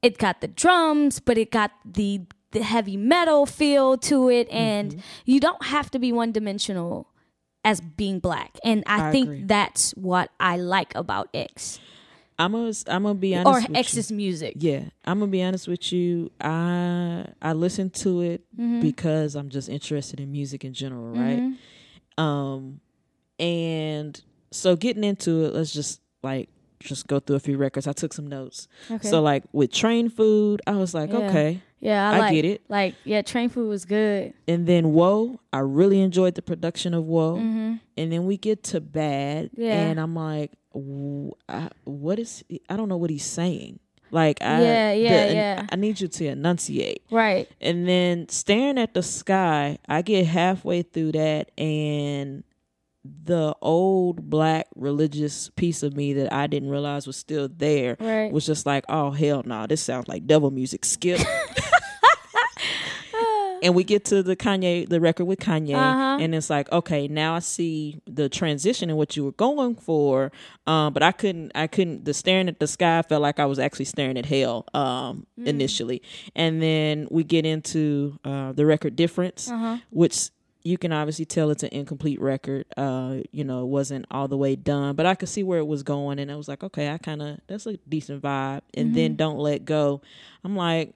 [0.02, 2.22] it got the drums, but it got the
[2.52, 5.00] the heavy metal feel to it, and Mm-hmm.
[5.26, 7.08] you don't have to be one dimensional
[7.64, 8.58] as being black.
[8.64, 9.44] And I, I think agree.
[9.44, 11.80] that's what I like about X
[12.40, 13.68] I'm gonna I'm gonna be or honest.
[13.68, 13.80] with you.
[13.80, 14.54] X's music.
[14.60, 16.32] Yeah, I'm gonna be honest with you.
[16.40, 18.80] I I listen to it Mm-hmm.
[18.80, 21.54] because I'm just interested in music in general, right?
[22.18, 22.80] Um,
[23.40, 24.22] and
[24.52, 27.88] so getting into it, let's just like just go through a few records.
[27.88, 28.68] I took some notes.
[28.90, 29.08] Okay.
[29.08, 31.18] So like with Train Food, I was like, Yeah.
[31.30, 31.62] okay.
[31.80, 32.62] Yeah, I, I like, get it.
[32.70, 34.34] Like, yeah, Train Food was good.
[34.48, 37.38] And then Whoa, I really enjoyed the production of Whoa.
[37.38, 37.80] And
[38.12, 39.62] then we get to Bad, Mm-hmm.
[39.62, 39.74] Yeah.
[39.90, 40.52] and I'm like,
[41.50, 42.44] I, what is?
[42.70, 43.80] I don't know what he's saying.
[44.12, 45.66] Like, I, Yeah, yeah, the- yeah.
[45.72, 47.04] I need you to enunciate.
[47.12, 47.48] Right.
[47.62, 52.44] And then staring at the sky, I get halfway through that, and
[53.26, 58.32] the old black religious piece of me that I didn't realize was still there Right.
[58.32, 60.84] was just like, oh hell no, this sounds like devil music.
[60.86, 61.20] Skip.
[63.62, 66.18] and we get to the Kanye, the record with Kanye, Uh-huh.
[66.22, 70.32] and it's like, okay, now I see the transition and what you were going for.
[70.68, 72.06] Um, but I couldn't, I couldn't.
[72.06, 74.66] The staring at the sky felt like I was actually staring at hell.
[74.74, 75.48] Um, Mm.
[75.48, 76.02] initially,
[76.36, 79.78] and then we get into uh, the record difference, Uh-huh.
[79.90, 80.30] which
[80.62, 82.66] you can obviously tell it's an incomplete record.
[82.76, 85.66] Uh, you know, it wasn't all the way done, but I could see where it
[85.68, 88.62] was going, and I was like, okay, I kind of that's a decent vibe.
[88.74, 90.02] And then don't let go.
[90.44, 90.94] I'm like,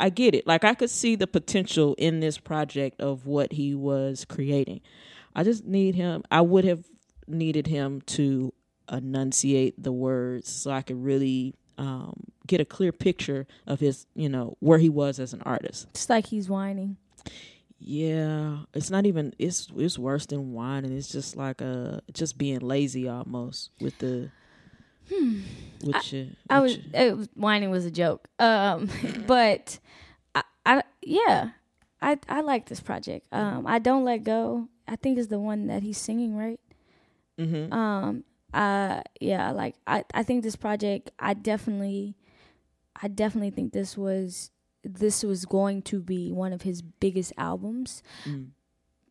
[0.00, 0.46] I get it.
[0.46, 4.80] Like I could see the potential in this project of what he was creating.
[5.34, 6.24] I just need him.
[6.30, 6.84] I would have
[7.28, 8.52] needed him to
[8.90, 14.28] enunciate the words so I could really um, get a clear picture of his, you
[14.28, 15.86] know, where he was as an artist.
[15.90, 16.96] It's like he's whining.
[17.78, 19.32] Yeah, it's not even.
[19.38, 20.92] It's it's worse than whining.
[20.96, 24.30] It's just like uh, just being lazy almost with the.
[25.12, 25.40] Hmm.
[26.50, 28.28] I was, it was whining was a joke.
[28.38, 28.88] Um,
[29.26, 29.78] but
[30.34, 31.50] I, I, yeah,
[32.02, 33.26] I, I like this project.
[33.32, 34.68] Um, I don't let go.
[34.86, 36.60] I think is the one that he's singing, right?
[37.38, 37.72] Mhm.
[37.72, 41.10] Um, uh, yeah, like I, I think this project.
[41.18, 42.16] I definitely,
[43.00, 44.50] I definitely think this was,
[44.84, 48.02] this was going to be one of his biggest albums.
[48.26, 48.48] Mm.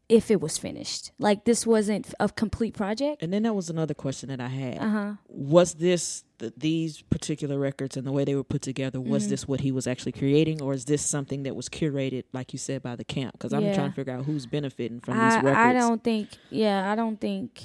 [0.09, 3.21] If it was finished, like this wasn't a complete project.
[3.21, 4.77] And then that was another question that I had.
[4.79, 5.13] Uh huh.
[5.27, 9.29] was this th- these particular records and the way they were put together was Mm-hmm.
[9.29, 12.57] this what he was actually creating or is this something that was curated like you
[12.59, 13.75] said by the camp because i'm Yeah.
[13.75, 16.29] trying to figure out who's benefiting from these records I don't think.
[16.49, 17.61] Yeah, I don't think.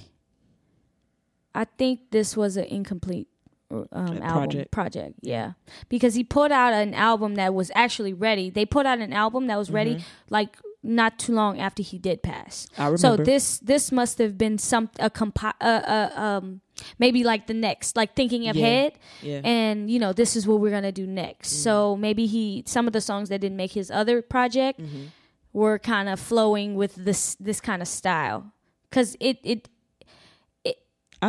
[1.54, 3.28] I think this was an incomplete
[3.70, 4.70] um, album project.
[4.70, 5.14] project.
[5.22, 5.52] Yeah,
[5.88, 8.50] because he put out an album that was actually ready.
[8.50, 12.22] They put out an album that was ready, like not too long after he did
[12.22, 12.68] pass.
[12.78, 16.60] I So this this must have been some a compi- uh, uh, um
[16.98, 20.70] maybe like the next like thinking ahead yeah and you know this is what we're
[20.72, 21.62] gonna do next Mm-hmm.
[21.62, 25.04] so maybe he some of the songs that didn't make his other project Mm-hmm.
[25.52, 28.52] were kind of flowing with this this kind of style
[28.90, 29.68] because it it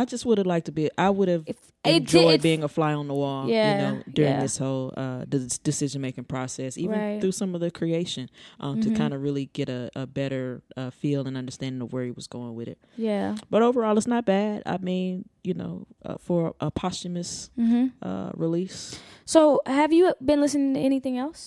[0.00, 1.44] i just would have liked to be i would have
[1.84, 4.40] enjoyed did- being a fly on the wall Yeah, you know during yeah.
[4.46, 5.24] this whole uh
[5.70, 7.20] decision making process even Right.
[7.20, 8.24] through some of the creation
[8.60, 8.80] um, Mm-hmm.
[8.92, 12.10] to kind of really get a, a better uh, feel and understanding of where he
[12.20, 16.16] was going with it yeah but overall it's not bad i mean you know uh,
[16.26, 21.42] for a posthumous hmm uh, release so have you been listening to anything else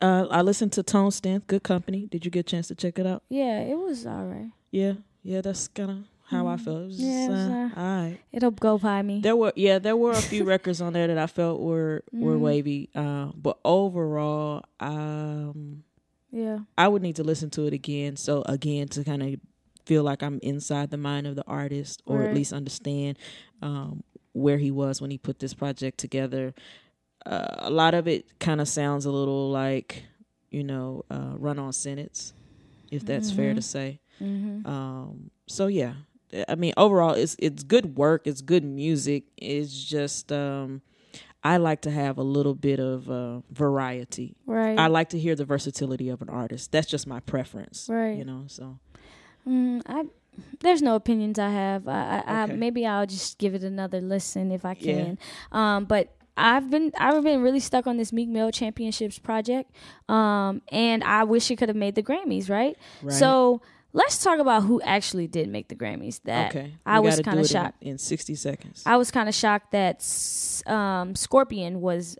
[0.00, 2.06] Uh, I listened to Tone Stith, Good Company.
[2.12, 3.20] Did you get a chance to check it out?
[3.40, 4.94] yeah it was all right Yeah,
[5.30, 5.98] yeah, that's kind of
[6.28, 6.82] how I felt.
[6.82, 8.18] It was Yeah, it was, uh, uh, all right.
[8.32, 11.18] it'll go by me There were yeah, there were a few records on there that
[11.18, 12.42] I felt were were Mm-hmm.
[12.42, 12.90] wavy.
[12.94, 15.84] Uh, but overall, um,
[16.30, 18.16] yeah I would need to listen to it again.
[18.16, 19.40] So again, to kind of
[19.86, 22.28] feel like I'm inside the mind of the artist, or Right.
[22.30, 23.18] at least understand
[23.62, 24.02] um,
[24.32, 26.54] where he was when he put this project together.
[27.26, 30.04] Uh, a lot of it kind of sounds a little like,
[30.50, 32.32] you know, uh, run on sentence,
[32.92, 34.00] if that's fair to say.
[34.64, 35.94] Um, so yeah,
[36.48, 38.26] I mean, overall, it's it's good work.
[38.26, 39.24] It's good music.
[39.36, 40.82] It's just um,
[41.42, 44.36] I like to have a little bit of uh, variety.
[44.46, 44.78] Right.
[44.78, 46.72] I like to hear the versatility of an artist.
[46.72, 47.88] That's just my preference.
[47.88, 48.16] Right.
[48.16, 48.44] You know.
[48.48, 48.78] So
[49.46, 50.04] Mm, I
[50.60, 51.88] there's no opinions I have.
[51.88, 52.52] I, I, Okay.
[52.52, 54.94] I maybe I'll just give it another listen if I Yeah.
[54.94, 55.18] can.
[55.52, 59.70] Um, but I've been I've been really stuck on this Meek Mill Championships project.
[60.08, 62.48] Um, and I wish it could have made the Grammys.
[62.50, 62.76] Right.
[63.02, 63.14] Right.
[63.14, 63.62] So
[63.92, 66.20] let's talk about who actually did make the Grammys.
[66.24, 67.82] That okay, I was kind of it in- shocked.
[67.82, 68.82] in, sixty seconds.
[68.86, 70.04] I was kind of shocked that
[70.66, 72.16] um, Scorpion was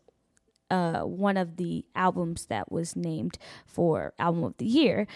[0.70, 5.06] uh, one of the albums that was named for album of the year.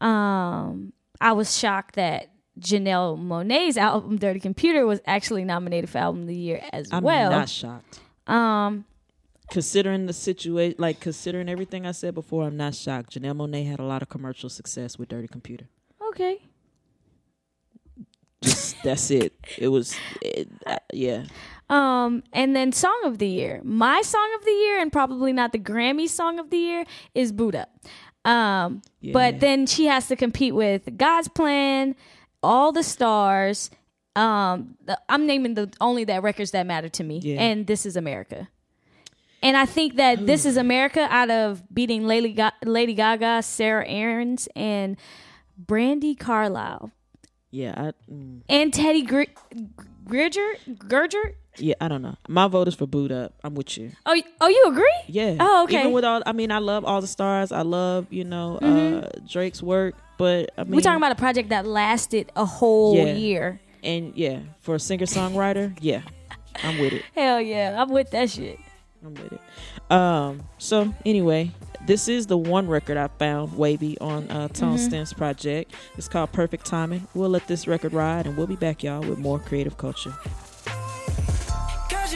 [0.00, 0.06] Mm.
[0.06, 6.22] Um, I was shocked that Janelle Monáe's album Dirty Computer was actually nominated for album
[6.22, 7.32] of the year as well.
[7.32, 8.00] I'm not shocked.
[8.26, 8.84] um,
[9.50, 13.14] Considering the situation, like considering everything I said before, I'm not shocked.
[13.14, 15.66] Janelle Monet had a lot of commercial success with Dirty Computer.
[16.12, 16.38] Okay.
[18.42, 19.34] Just that's it.
[19.58, 21.24] It was, it, uh, yeah.
[21.70, 23.60] Um, and then song of the year.
[23.64, 26.84] My song of the year, and probably not the Grammy song of the year,
[27.14, 27.70] is Boo'd Up.
[28.24, 29.12] Um, Yeah.
[29.12, 31.94] but then she has to compete with God's Plan,
[32.42, 33.70] All the Stars.
[34.16, 37.40] Um, the, I'm naming the only that records that matter to me, Yeah.
[37.40, 38.48] and This Is America.
[39.42, 43.86] And I think that This Is America, out of beating Lady, Ga- Lady Gaga, Sarah
[43.86, 44.96] Aarons, and
[45.64, 46.90] Brandi Carlile,
[47.50, 49.22] Yeah, I, mm, and Teddy Gr-
[50.06, 50.52] Gridger,
[50.88, 51.34] Gerger.
[51.58, 52.16] yeah, I don't know.
[52.28, 53.34] My vote is for Boo'd Up.
[53.44, 53.92] I'm with you.
[54.06, 54.92] Oh, oh, you agree?
[55.06, 55.36] Yeah.
[55.38, 55.80] Oh, okay.
[55.80, 57.52] Even with all, I mean, I love all the stars.
[57.52, 59.94] I love, you know, uh, Drake's work.
[60.18, 60.82] But I mean, We're Mm-hmm.
[60.84, 63.14] talking about a project that lasted a whole Yeah.
[63.14, 63.60] year.
[63.84, 66.02] and yeah, for a singer songwriter, yeah,
[66.62, 67.02] I'm with it.
[67.16, 68.58] Hell yeah, I'm with that shit.
[69.04, 69.40] I'm with it.
[69.90, 70.42] Um.
[70.58, 71.50] So anyway,
[71.86, 74.86] this is the one record I found wavy on uh, Tone Mm-hmm.
[74.88, 75.72] Stith's project.
[75.96, 77.06] It's called Perfect Timing.
[77.14, 80.14] We'll let this record ride, and we'll be back, y'all, with more creative culture.
[81.90, 82.06] Girl,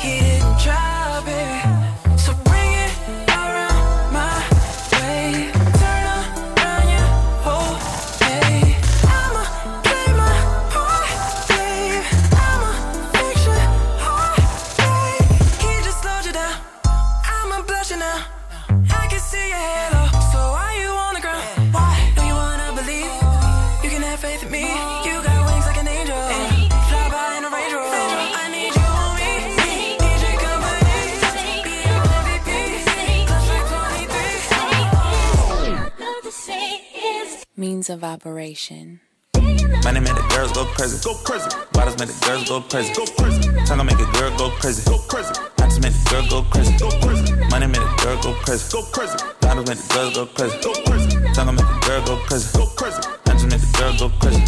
[0.00, 1.93] He didn't try, baby.
[37.84, 39.00] Means of operation.
[39.84, 40.96] Money make the girls go crazy.
[41.04, 41.50] Go crazy.
[41.72, 42.94] Bottles make the girls go crazy.
[42.96, 43.44] Go crazy.
[43.68, 44.80] Tongue make a girl go crazy.
[44.88, 45.34] Go crazy.
[45.60, 46.72] I just make the girl go crazy.
[46.80, 47.28] Go crazy.
[47.52, 48.64] Money make the girl go crazy.
[48.72, 49.20] Go crazy.
[49.44, 50.56] Bottles make the girls go crazy.
[50.64, 51.12] Go crazy.
[51.36, 52.48] Tongue make the girl go crazy.
[52.56, 53.00] Go crazy.
[53.04, 54.40] I just make the girl go crazy.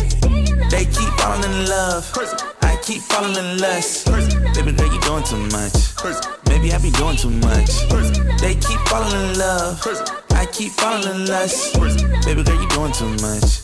[0.72, 2.08] They keep falling in love.
[2.16, 2.36] Crazy.
[2.64, 4.08] I keep falling in lust.
[4.08, 4.32] Crazy.
[4.56, 5.76] Baby girl, you doing too much.
[6.00, 6.24] Crazy.
[6.48, 7.84] Maybe I be doing too much.
[7.92, 8.16] Crazy.
[8.40, 9.76] They keep falling in love.
[9.84, 10.25] Crazy.
[10.36, 11.26] I keep falling.
[11.26, 12.06] Crazy.
[12.24, 13.62] Baby girl, you doing too much.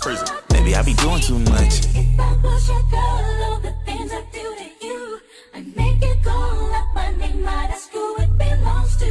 [0.53, 1.75] Maybe I be doing too much.
[2.19, 5.21] I was your girl, all the things I do to you,
[5.55, 6.95] I make it go up.
[6.95, 9.07] My name might who it belongs to.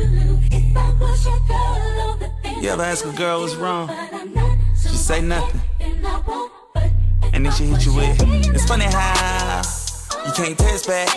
[0.52, 2.30] If I was your girl, all the
[2.62, 3.88] You ever ask a girl what's wrong?
[3.88, 5.62] but I'm not, so She say nothing.
[5.80, 8.18] and I won't, but if And then she hit you with
[8.56, 9.62] It's funny how
[10.26, 11.10] you can't text back.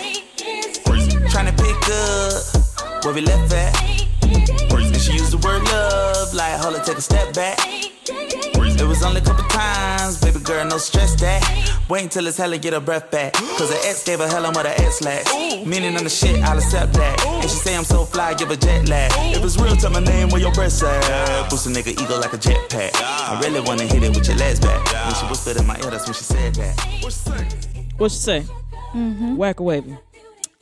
[1.32, 3.74] Tryna pick up where we left at.
[4.94, 7.58] And she used the word love, like hold it, take a step back.
[8.06, 11.42] It was only a couple times, baby girl, no stress that.
[11.88, 13.32] Wait until it's hell and get her breath back.
[13.32, 15.34] Cause her ex gave her hell on what her ex lacks.
[15.66, 17.26] Meaning on the shit, I'll accept that.
[17.26, 19.10] And she say I'm so fly, give a jet lag.
[19.34, 21.50] If it's real, tell my name where your breasts at.
[21.50, 22.92] Boost a nigga ego like a jetpack.
[22.94, 24.80] I really wanna hit it with your legs back.
[25.06, 26.78] When she whispered in my ear, that's when she said that.
[27.98, 28.40] what she say?
[28.94, 29.36] Mm-hmm.
[29.36, 29.96] Whack a wavy.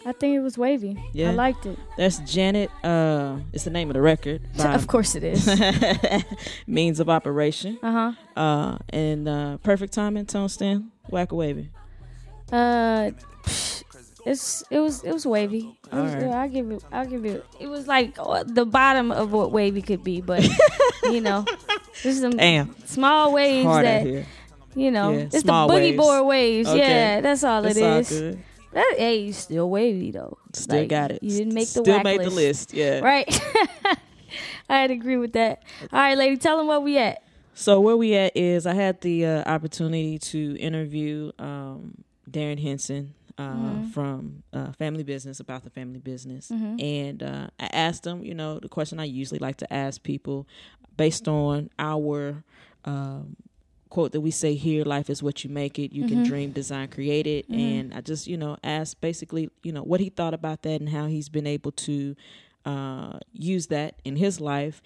[0.05, 0.97] I think it was wavy.
[1.13, 1.31] Yeah.
[1.31, 1.79] I liked it.
[1.97, 2.71] That's Janet.
[2.85, 4.43] Uh, it's the name of the record.
[4.59, 5.47] Of course it is.
[6.67, 7.79] Means of Operation.
[7.83, 7.93] uh
[8.37, 8.41] huh.
[8.41, 11.71] Uh, and uh, Perfect Timing, Tone Stith, Whack a Wavy.
[12.51, 13.11] Uh,
[13.45, 13.83] psh,
[14.27, 15.77] it's it was it was wavy.
[15.91, 16.33] It was, Alright.
[16.35, 16.85] I'll give it.
[16.93, 17.45] I'll give it.
[17.59, 20.47] It was like uh, the bottom of what wavy could be, but
[21.05, 21.45] you know,
[22.03, 22.75] there's some Damn.
[22.87, 24.05] small waves that
[24.75, 25.11] you know.
[25.13, 25.97] Yeah, it's the boogie waves.
[25.97, 26.69] board waves.
[26.69, 26.79] Okay.
[26.79, 28.09] Yeah, that's all That's it all is.
[28.11, 28.39] good.
[28.73, 30.39] That hey, you still wavy though.
[30.55, 31.23] Still Like, got it.
[31.23, 32.31] You didn't make the Still made list.
[32.31, 32.75] the list.
[32.75, 33.01] Yeah.
[33.01, 33.41] right?
[34.69, 35.63] I'd agree with that.
[35.93, 37.23] All right, lady, tell them where we at.
[37.55, 43.15] So where we at is I had the uh, opportunity to interview um, Darrin Henson
[43.39, 43.89] uh, Mm-hmm.
[43.91, 46.77] from uh, Family Business about the family business, Mm-hmm.
[46.81, 50.47] and uh, I asked him, you know, the question I usually like to ask people
[50.97, 52.43] based on our
[52.85, 53.37] um,
[53.95, 55.93] quote that we say here: "Life is what you make it.
[55.93, 56.15] You Mm-hmm.
[56.23, 60.01] can dream, design, create it." And I just, you know, asked basically, you know, what
[60.01, 62.17] he thought about that and how he's been able to
[62.65, 63.19] uh,
[63.55, 64.81] use that in his life.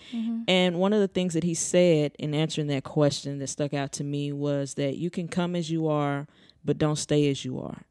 [0.48, 3.92] And one of the things that he said in answering that question that stuck out
[3.98, 6.26] to me was that you can come as you are,
[6.64, 7.82] but don't stay as you are.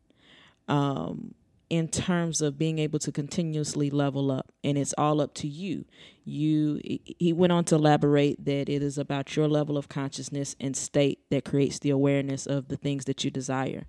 [0.68, 1.36] Um,
[1.70, 5.86] in terms of being able to continuously level up, and it's all up to you.
[6.24, 6.80] You,
[7.20, 11.20] he went on to elaborate that it is about your level of consciousness and state
[11.30, 13.86] that creates the awareness of the things that you desire,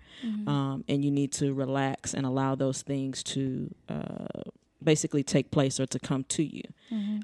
[0.47, 4.43] um, and you need to relax and allow those things to uh,
[4.83, 6.63] basically take place or to come to you.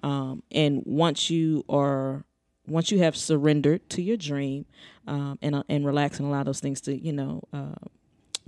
[0.02, 2.24] Um, and once you are,
[2.66, 4.64] once you have surrendered to your dream,
[5.06, 7.74] um, and uh, and relax and allow those things to, you know, uh,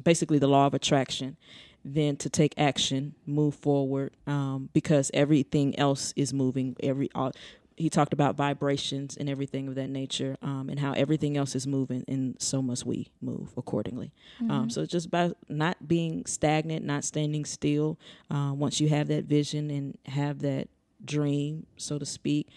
[0.02, 1.36] basically the law of attraction,
[1.84, 6.76] then to take action, move forward, um, because everything else is moving.
[6.82, 7.32] Every all,
[7.76, 11.66] he talked about vibrations and everything of that nature, um, and how everything else is
[11.66, 14.12] moving, and so must we move accordingly.
[14.48, 17.98] Um, so it's just about not being stagnant, not standing still.
[18.30, 20.68] Uh, once you have that vision and have that
[21.04, 22.48] dream, so to speak,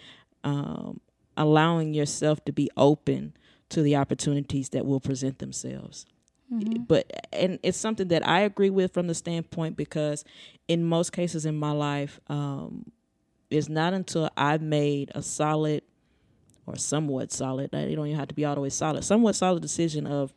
[0.44, 1.00] um,
[1.36, 3.34] allowing yourself to be open
[3.70, 6.06] to the opportunities that will present themselves.
[6.54, 6.84] Mm-hmm.
[6.84, 10.24] But and it's something that I agree with from the standpoint because
[10.68, 12.92] in most cases in my life, um,
[13.50, 15.84] it's not until I've made a solid
[16.66, 19.62] or somewhat solid, you don't even have to be all the way solid, somewhat solid
[19.62, 20.34] decision of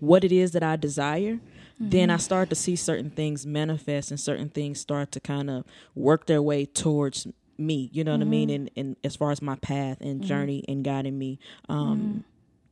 [0.00, 1.38] what it is that I desire,
[1.78, 2.20] then I mm-hmm.
[2.20, 5.64] start to see certain things manifest and certain things start to kind of
[5.94, 7.26] work their way towards
[7.58, 7.90] me.
[7.92, 8.48] You know what I mean?
[8.48, 8.54] Mm-hmm.
[8.54, 11.38] And, and as far as my path and journey and guiding me
[11.68, 12.24] um,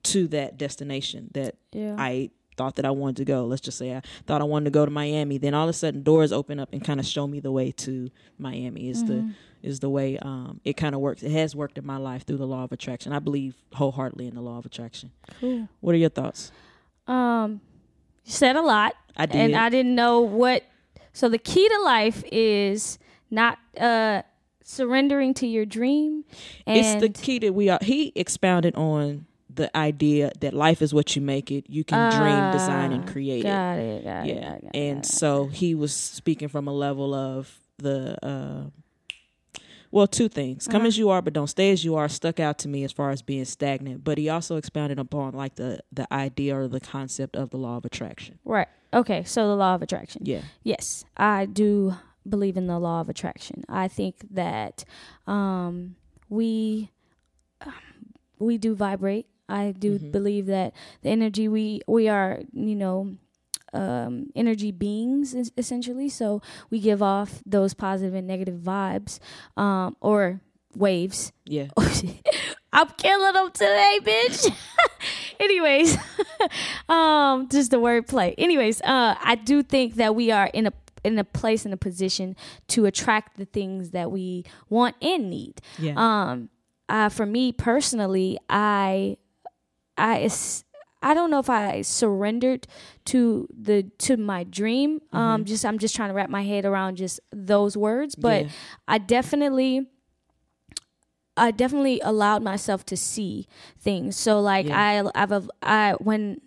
[0.04, 1.96] to that destination that Yeah.
[1.98, 3.46] I thought that I wanted to go.
[3.46, 5.38] Let's just say I thought I wanted to go to Miami.
[5.38, 7.72] Then all of a sudden doors open up and kind of show me the way
[7.72, 8.88] to Miami.
[8.88, 9.30] Is the
[9.62, 11.22] is the way um, it kind of works.
[11.22, 13.12] It has worked in my life through the law of attraction.
[13.12, 15.10] I believe wholeheartedly in the law of attraction.
[15.40, 15.68] Cool.
[15.80, 16.52] What are your thoughts?
[17.08, 17.60] Um,
[18.24, 18.94] you said a lot.
[19.16, 19.36] I did.
[19.36, 20.64] and I didn't know what.
[21.12, 22.98] So the key to life is
[23.30, 24.22] not uh
[24.62, 26.24] surrendering to your dream.
[26.66, 27.78] And it's the key that we are.
[27.82, 31.64] He expounded on the idea that life is what you make it.
[31.68, 33.48] You can dream, design, and create it.
[33.48, 34.04] Got it.
[34.04, 35.06] Got yeah it, got and it.
[35.06, 38.70] so he was speaking from a level of the uh
[39.90, 40.86] well two things come Uh-huh.
[40.88, 43.10] as you are but don't stay as you are stuck out to me as far
[43.10, 47.36] as being stagnant but he also expounded upon like the the idea or the concept
[47.36, 48.68] of the law of attraction right.
[48.92, 49.24] Okay.
[49.24, 50.22] So the law of attraction.
[50.24, 51.94] yeah Yes, I do
[52.28, 53.64] believe in the law of attraction.
[53.68, 54.84] I think that
[55.26, 55.96] um,
[56.28, 56.90] we
[58.38, 59.26] we do vibrate.
[59.48, 60.72] I do believe that
[61.02, 63.16] the energy we we are, you know,
[63.72, 66.08] um, energy beings es- essentially.
[66.08, 66.40] So
[66.70, 69.18] we give off those positive and negative vibes
[69.56, 70.40] um, or
[70.76, 71.32] waves.
[71.44, 71.68] yeah
[72.72, 74.50] I'm killing them today, bitch.
[75.40, 75.96] Anyways,
[76.88, 78.34] um, just the wordplay.
[78.38, 80.72] Anyways, uh, I do think that we are in a
[81.04, 82.34] in a place in a position
[82.68, 85.60] to attract the things that we want and need.
[85.78, 86.48] yeah Um,
[86.88, 89.18] uh, for me personally, I,
[89.96, 90.28] I,
[91.02, 92.66] I don't know if I surrendered
[93.06, 95.00] to the to my dream.
[95.12, 98.50] Um, just I'm just trying to wrap my head around just those words, but Yeah.
[98.88, 99.86] I definitely.
[101.36, 104.14] I definitely allowed myself to see things.
[104.16, 106.40] So like I I've a- I when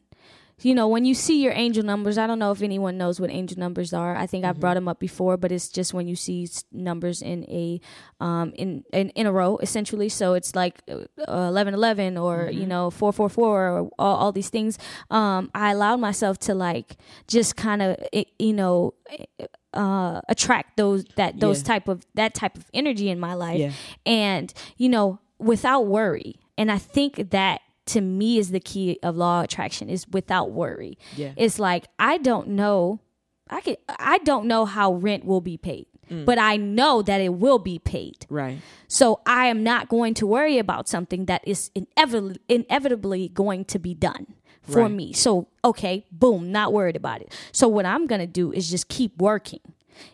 [0.63, 3.29] you know when you see your angel numbers, I don't know if anyone knows what
[3.29, 4.15] angel numbers are.
[4.15, 7.43] I think I've brought them up before, but it's just when you see numbers in
[7.45, 7.79] a
[8.19, 10.09] um in in, in a row essentially.
[10.09, 14.31] So it's like uh, eleven eleven or you know four four four or all, all
[14.31, 14.79] these things.
[15.11, 16.97] Um, I allowed myself to like
[17.27, 17.97] just kind of
[18.39, 18.93] you know
[19.73, 21.67] uh attract those that those Yeah.
[21.67, 23.71] type of that type of energy in my life Yeah.
[24.05, 29.15] and you know without worry and i think that to me is the key of
[29.15, 31.33] law of attraction is without worry Yeah.
[31.37, 32.99] it's like i don't know
[33.49, 36.25] I could I don't know how rent will be paid, Mm.
[36.25, 38.25] but I know that it will be paid.
[38.29, 38.57] Right.
[38.89, 43.79] So I am not going to worry about something that is inevitably inevitably going to
[43.79, 44.27] be done
[44.63, 44.91] for Right.
[44.91, 45.13] me.
[45.13, 47.33] So okay, boom, not worried about it.
[47.53, 49.61] So what I'm gonna do is just keep working.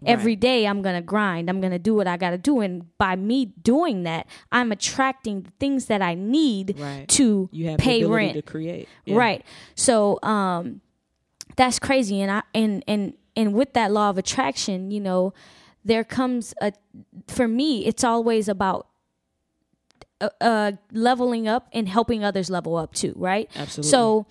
[0.06, 1.50] Every day I'm gonna grind.
[1.50, 5.52] I'm gonna do what I gotta do, and by me doing that, I'm attracting the
[5.60, 7.08] things that I need Right.
[7.10, 8.34] to pay rent.
[8.36, 8.88] to create.
[9.06, 9.18] Yeah.
[9.18, 9.46] Right.
[9.76, 10.82] So um
[11.56, 15.34] that's crazy and I and and and with that law of attraction, you know,
[15.86, 16.72] there comes a
[17.28, 18.88] for me it's always about
[20.22, 23.50] uh, uh leveling up and helping others level up too, right?
[23.56, 23.90] Absolutely.
[23.90, 24.26] So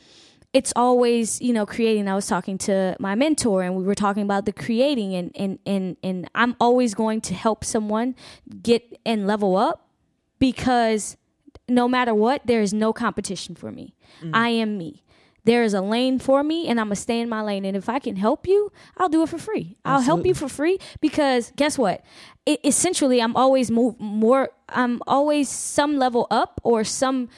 [0.53, 2.09] it's always, you know, creating.
[2.09, 5.59] I was talking to my mentor and we were talking about the creating and and
[5.65, 8.15] and and I'm always going to help someone
[8.63, 9.89] get and level up
[10.39, 11.17] because
[11.69, 13.95] no matter what, there is no competition for me.
[14.23, 14.31] Mm.
[14.35, 15.03] I am me.
[15.45, 17.65] There is a lane for me, and I'm gonna stay in my lane.
[17.65, 19.77] And if I can help you, I'll do it for free.
[19.85, 22.05] I'll help you for free because guess what?
[22.47, 24.51] It, essentially, I'm always move more.
[24.69, 27.29] I'm always some level up or some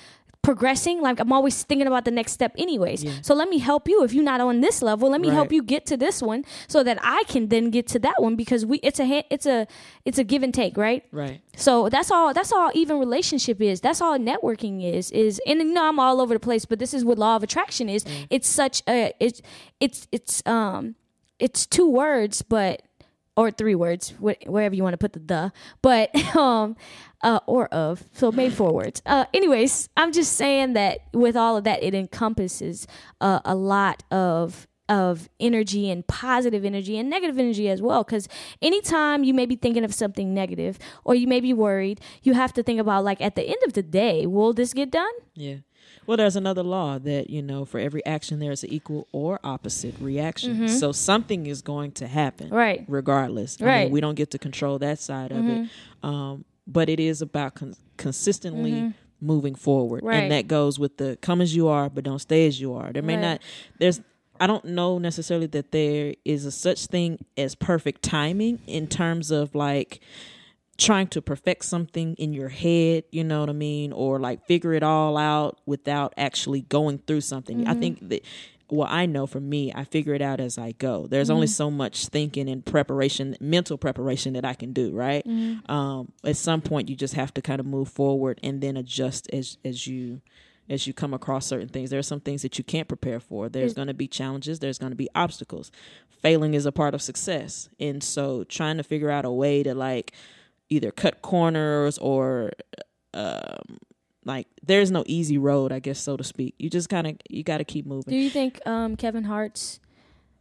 [0.44, 1.00] progressing.
[1.00, 3.02] Like I'm always thinking about the next step, anyways.
[3.22, 4.04] So let me help you.
[4.04, 6.82] If you're not on this level, let me help you get to this one so
[6.84, 8.78] that I can then get to that one because we.
[8.78, 9.66] It's a it's a
[10.04, 11.02] it's a give and take, right?
[11.10, 11.40] Right.
[11.56, 12.32] So that's all.
[12.34, 12.70] That's all.
[12.74, 13.80] Even relationship is.
[13.80, 15.10] That's all networking is.
[15.10, 17.42] Is and you know I'm all over the place, but this is what law of
[17.42, 18.04] attraction is.
[18.30, 19.12] It's such a.
[19.18, 19.40] It's
[19.80, 20.94] it's it's um
[21.38, 22.82] it's two words, but
[23.36, 26.76] or three words, wh- wherever you want to put the the, but um
[27.24, 28.04] uh or of.
[28.12, 29.02] So maybe four words.
[29.04, 32.86] Uh, anyways, I'm just saying that with all of that, it encompasses
[33.20, 38.28] uh, a lot of of energy and positive energy and negative energy as well because
[38.60, 42.52] anytime you may be thinking of something negative or you may be worried you have
[42.52, 45.56] to think about like at the end of the day will this get done Yeah.
[46.06, 49.94] Well, there's another law that, you know, for every action, there's an equal or opposite
[50.00, 50.68] reaction.
[50.68, 52.48] So something is going to happen.
[52.48, 52.56] Mm-hmm.
[52.56, 52.84] Right.
[52.88, 53.58] Regardless.
[53.58, 53.68] Right.
[53.70, 53.84] Mm-hmm.
[53.84, 55.68] mean, we don't get to control that side of it.
[56.02, 59.98] Um, but it is about con- consistently moving forward.
[59.98, 60.06] Mm-hmm.
[60.08, 60.22] Right.
[60.24, 62.92] And that goes with the come as you are, but don't stay as you are.
[62.92, 63.22] There may Right.
[63.22, 63.42] not,
[63.78, 64.00] there's,
[64.40, 69.30] I don't know necessarily that there is a such thing as perfect timing in terms
[69.30, 70.00] of like,
[70.76, 74.72] trying to perfect something in your head, you know what I mean, or like figure
[74.72, 77.68] it all out without actually going through something.
[77.68, 78.24] I think that
[78.70, 81.06] well, I know for me, I figure it out as I go.
[81.06, 85.24] There's only so much thinking and preparation, mental preparation that I can do, right?
[85.68, 89.28] Um, at some point you just have to kind of move forward and then adjust
[89.32, 90.22] as as you
[90.70, 91.90] as you come across certain things.
[91.90, 93.50] There are some things that you can't prepare for.
[93.50, 95.70] There's going to be challenges, there's going to be obstacles.
[96.22, 97.68] Failing is a part of success.
[97.78, 100.12] And so trying to figure out a way to like
[100.70, 102.52] either cut corners or
[103.12, 103.78] um
[104.24, 106.54] like there's no easy road, I guess so to speak.
[106.58, 108.10] You just kind of you got to keep moving.
[108.10, 109.80] do you think um kevin hart's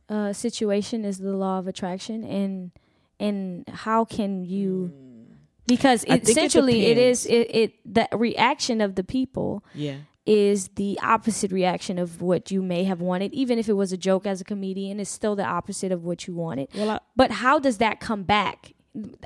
[0.10, 2.72] uh situation is the law of attraction and
[3.20, 4.92] and how can you
[5.66, 9.96] because I think it essentially it is it, it the reaction of the people Yeah.
[10.26, 13.34] is the opposite reaction of what you may have wanted.
[13.34, 16.28] Even if it was a joke as a comedian, it's still the opposite of what
[16.28, 16.68] you wanted.
[16.76, 18.74] Well, I- but how does that come back?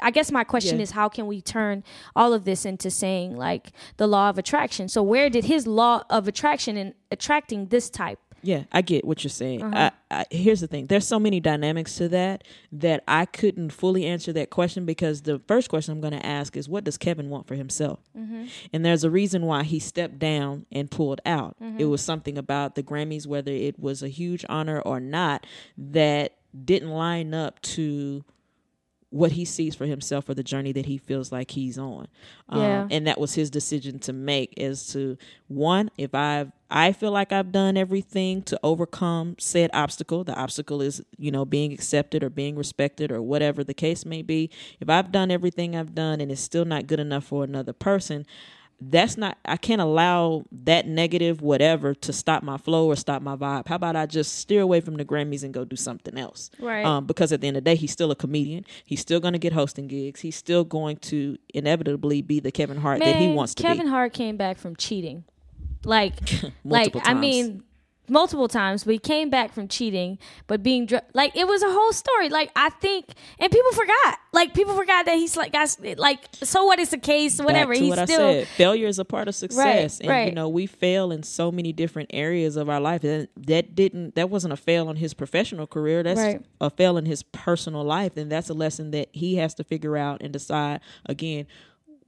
[0.01, 0.83] I guess my question Yeah.
[0.83, 1.83] is how can we turn
[2.15, 4.87] all of this into saying like the law of attraction?
[4.87, 8.19] So where did his law of attraction and attracting this type?
[8.43, 9.63] Yeah, I get what you're saying.
[9.63, 9.89] Uh-huh.
[10.11, 14.05] I, I, here's the thing: there's so many dynamics to that that I couldn't fully
[14.05, 17.29] answer that question because the first question I'm going to ask is, what does Kevin
[17.29, 17.99] want for himself?
[18.17, 18.45] Mm-hmm.
[18.71, 21.57] And there's a reason why he stepped down and pulled out.
[21.61, 21.79] Mm-hmm.
[21.79, 25.45] It was something about the Grammys, whether it was a huge honor or not,
[25.77, 28.23] that didn't line up to
[29.09, 32.07] what he sees for himself or the journey that he feels like he's on.
[32.51, 32.81] Yeah.
[32.81, 37.11] Um, and that was his decision to make as to one, if I've I feel
[37.11, 40.25] like I've done everything to overcome said obstacle.
[40.25, 44.21] The obstacle is, you know, being accepted or being respected or whatever the case may
[44.21, 44.49] be.
[44.81, 48.25] If I've done everything I've done and it's still not good enough for another person,
[48.79, 53.35] that's not I can't allow that negative whatever to stop my flow or stop my
[53.35, 53.67] vibe.
[53.67, 56.51] How about I just steer away from the Grammys and go do something else?
[56.59, 56.85] Right.
[56.85, 58.65] Um, because at the end of the day, he's still a comedian.
[58.85, 60.21] He's still going to get hosting gigs.
[60.21, 63.77] He's still going to inevitably be the Kevin Hart that he Man, wants to Kevin
[63.77, 63.79] be.
[63.79, 65.23] Kevin Hart came back from cheating.
[65.83, 66.19] Like
[66.63, 67.63] like Multiple I mean
[68.09, 71.71] multiple times, but he came back from cheating, but being dr- like it was a
[71.71, 72.29] whole story.
[72.29, 73.07] Like I think,
[73.39, 74.17] and people forgot.
[74.33, 77.39] Like people forgot that he's like, guys, like so what is the case?
[77.41, 77.73] Whatever.
[77.73, 78.47] Back to he's what still I said.
[78.49, 81.73] Failure is a part of success, right, and you know we fail in so many
[81.73, 83.03] different areas of our life.
[83.03, 86.03] And that didn't that wasn't a fail on his professional career.
[86.03, 86.41] That's Right.
[86.61, 89.97] a fail in his personal life, and that's a lesson that he has to figure
[89.97, 91.47] out and decide again.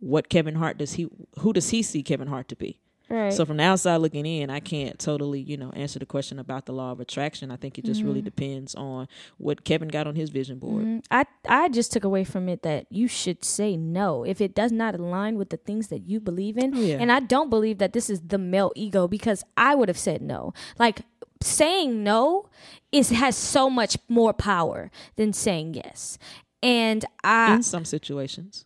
[0.01, 1.09] What Kevin Hart does he?
[1.39, 2.79] Who does he see Kevin Hart to be?
[3.09, 3.33] Right.
[3.33, 6.65] So from the outside looking in, I can't totally, you know, answer the question about
[6.65, 7.49] the law of attraction.
[7.51, 8.25] I think it just really Mhm.
[8.25, 9.07] depends on
[9.37, 10.83] what Kevin got on his vision board.
[10.85, 11.03] Mhm.
[11.09, 14.71] I I just took away from it that you should say no if it does
[14.71, 16.75] not align with the things that you believe in.
[16.75, 16.97] Oh, yeah.
[16.99, 20.21] And I don't believe that this is the male ego because I would have said
[20.21, 20.53] no.
[20.77, 21.01] Like
[21.41, 22.45] saying no
[22.91, 26.17] is has so much more power than saying yes.
[26.61, 28.65] And I In some situations.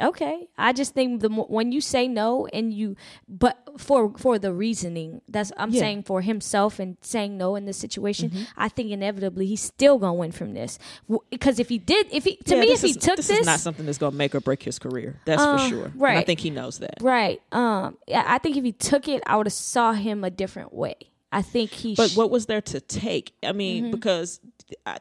[0.00, 2.96] Okay i just think the mo- when you say no and you
[3.28, 5.80] but for for the reasoning that's i'm Yeah.
[5.80, 8.42] saying for himself and saying no in this situation Mm-hmm.
[8.56, 10.78] i think inevitably he's still gonna win from this
[11.30, 13.40] because if he did if he to Yeah, me if he is- took this, this,
[13.40, 15.20] is not something that's going to make or break his career.
[15.26, 15.84] That's Uh, for sure.
[16.08, 16.94] And I think he knows that.
[17.02, 20.30] right um yeah, i think if he took it i would have saw him a
[20.30, 20.94] different way
[21.32, 23.34] i think he But sh- what was there to take?
[23.42, 24.40] I mean, because
[24.86, 24.98] I,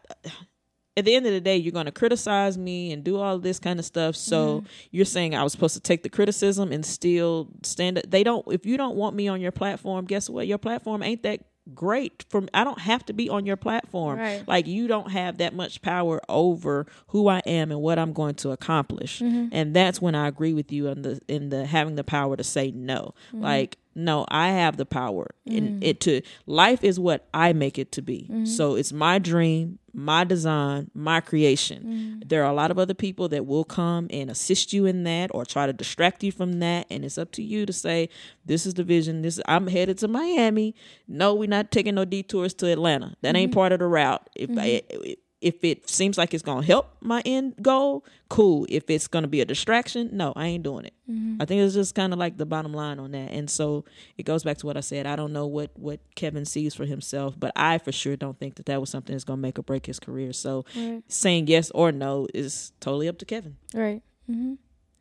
[0.97, 3.59] at the end of the day, you're going to criticize me and do all this
[3.59, 4.15] kind of stuff.
[4.15, 4.67] So mm-hmm.
[4.91, 7.99] you're saying I was supposed to take the criticism and still stand.
[7.99, 8.09] Up.
[8.09, 8.45] They don't.
[8.51, 10.47] If you don't want me on your platform, guess what?
[10.47, 11.41] Your platform ain't that
[11.73, 14.19] great for I don't have to be on your platform.
[14.19, 14.43] Right.
[14.47, 18.35] Like you don't have that much power over who I am and what I'm going
[18.35, 19.19] to accomplish.
[19.19, 19.49] Mm-hmm.
[19.51, 22.43] And that's when I agree with you in the in the having the power to
[22.43, 23.13] say no.
[23.29, 23.41] Mm-hmm.
[23.41, 25.83] Like no, I have the power in mm.
[25.83, 28.27] it to life is what I make it to be.
[28.31, 28.45] Mm-hmm.
[28.45, 32.21] So it's my dream, my design, my creation.
[32.21, 32.29] Mm.
[32.29, 35.31] There are a lot of other people that will come and assist you in that
[35.33, 38.09] or try to distract you from that and it's up to you to say
[38.45, 39.21] this is the vision.
[39.21, 40.73] This I'm headed to Miami.
[41.07, 43.15] No, we're not taking no detours to Atlanta.
[43.21, 43.59] That ain't mm-hmm.
[43.59, 44.29] part of the route.
[44.35, 44.59] If mm-hmm.
[44.59, 48.65] I, if it seems like it's gonna help my end goal, cool.
[48.69, 50.93] If it's gonna be a distraction, no, I ain't doing it.
[51.41, 53.31] I think it's just kind of like the bottom line on that.
[53.31, 53.83] And so
[54.17, 55.05] it goes back to what I said.
[55.05, 58.55] I don't know what what Kevin sees for himself, but I for sure don't think
[58.55, 60.31] that that was something that's gonna make or break his career.
[60.31, 61.03] So Right.
[61.09, 63.57] saying yes or no is totally up to Kevin.
[63.73, 64.53] right mm-hmm.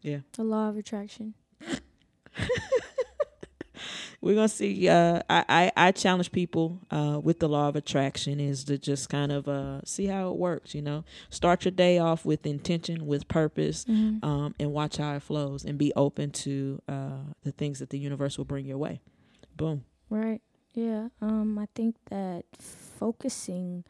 [0.03, 0.21] Yeah.
[0.33, 1.35] the law of attraction
[4.21, 8.39] we're gonna see uh I, I i challenge people uh with the law of attraction
[8.41, 11.99] is to just kind of uh see how it works you know start your day
[11.99, 13.87] off with intention with purpose
[14.23, 17.99] um and watch how it flows and be open to uh the things that the
[17.99, 19.01] universe will bring your way
[19.57, 20.43] boom Right.
[20.75, 21.09] Yeah.
[21.23, 23.85] Um, I think that focusing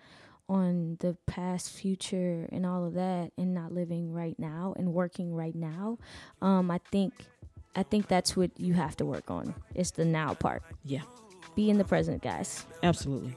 [0.49, 5.33] on the past, future, and all of that, and not living right now and working
[5.35, 5.99] right now,
[6.43, 7.15] um, I think,
[7.77, 9.55] I think that's what you have to work on.
[9.75, 10.63] It's the now part.
[10.85, 11.03] yeah
[11.55, 12.65] Be in the present, guys.
[12.83, 13.35] absolutely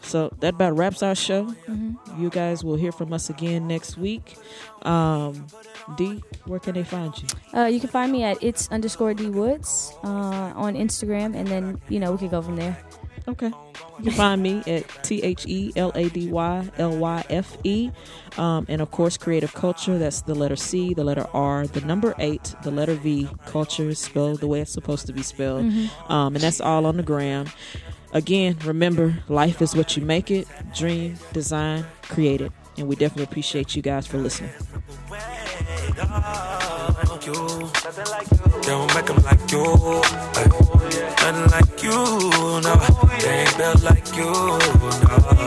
[0.00, 2.22] so that about wraps our show Mm-hmm.
[2.22, 4.36] you guys will hear from us again next week
[4.86, 5.44] um
[5.98, 9.28] d where can they find you Uh, you can find me at it's underscore d
[9.28, 12.76] woods uh, on Instagram, and then you know we could go from there.
[13.28, 13.52] Okay.
[13.98, 17.58] You can find me at T H E L A D Y L Y F
[17.62, 17.90] E.
[18.38, 19.98] Um, and of course, Creative Culture.
[19.98, 23.28] That's the letter C, the letter R, the number eight, the letter V.
[23.44, 25.66] Culture is spelled the way it's supposed to be spelled.
[26.08, 27.46] Um, and that's all on the gram.
[28.12, 30.48] Again, remember, life is what you make it.
[30.74, 32.50] Dream, design, create it.
[32.78, 34.52] And we definitely appreciate you guys for listening.
[38.68, 39.64] Don't make them like you.
[40.36, 40.44] Ay,
[41.22, 42.74] Nothing like you, no.
[43.18, 44.58] They ain't built like you, no.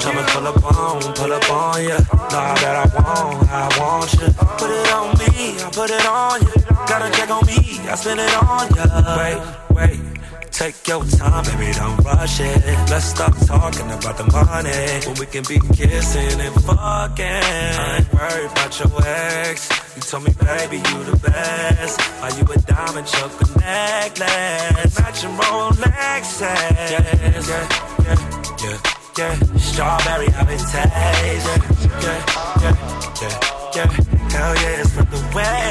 [0.01, 1.97] Tryna pull up on, pull up on ya.
[2.31, 4.27] Know that I want, I want you.
[4.57, 6.53] Put it on me, I put it on you.
[6.87, 7.57] Got a check on me,
[7.87, 8.85] I spend it on ya.
[9.17, 10.20] Wait, wait.
[10.61, 12.63] Take your time, baby, don't rush it.
[12.91, 17.25] Let's stop talking about the money when we can be kissing and fucking.
[17.25, 19.69] I ain't worried about your ex.
[19.95, 21.99] You told me, baby, you the best.
[22.21, 24.99] Are you a diamond choker necklace?
[24.99, 26.41] Matching Rolexes.
[26.41, 28.17] Yeah, yeah, yeah,
[28.61, 28.77] yeah,
[29.17, 29.57] yeah.
[29.57, 31.61] Strawberry i've habitation.
[32.03, 32.21] Yeah,
[32.61, 34.10] yeah, yeah, yeah.
[34.33, 35.69] Hell yeah, it's for the way.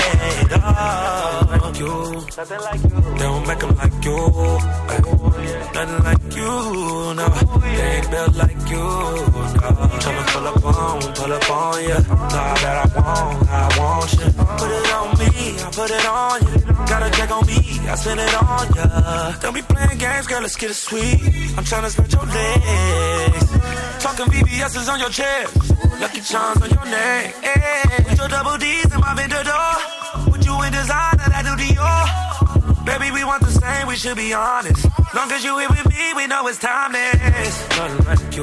[0.62, 1.94] Oh, you.
[2.36, 3.00] Nothing like you.
[3.18, 4.18] They don't make them like you.
[4.92, 5.00] Ay,
[5.74, 6.52] Nothing like you,
[7.14, 7.26] no.
[7.60, 9.68] They ain't built like you, no.
[10.02, 11.98] Tryna pull up on, pull up on ya.
[11.98, 14.28] Know that I want, I want you.
[14.60, 15.30] Put it on me,
[15.60, 16.86] I put it on you.
[16.86, 17.58] Got a check on me,
[17.88, 19.32] I spend it on ya.
[19.40, 21.22] Don't be playing games, girl, let's get it sweet.
[21.56, 23.46] I'm tryna stretch your legs.
[24.16, 25.54] Talking VVS's on your chest.
[26.00, 27.34] Lucky charms on your neck.
[27.44, 28.04] eh.
[28.08, 30.32] With your double D's in my vendor door.
[30.32, 32.84] With you in designer, that do Dior.
[32.84, 34.84] Baby, we want the same, we should be honest.
[35.14, 37.68] Long as you here with me, we know it's timeless.
[37.78, 38.42] Nothing like you.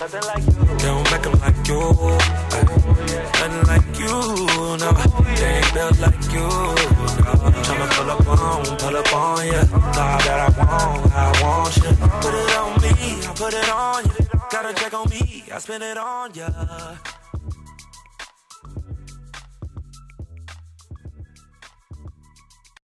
[0.00, 0.78] Nothing like you.
[0.84, 1.80] Don't make them like you.
[2.52, 2.85] Ay,
[3.46, 4.92] Nothing like you, no.
[5.36, 7.32] They ain't built like you, no.
[7.62, 9.62] Tryna pull up on, pull up on ya.
[9.62, 11.82] Know that I want, I want you.
[12.22, 12.90] Put it on me,
[13.24, 14.40] I put it on you.
[14.50, 16.48] Got a check on me, I spend it on ya.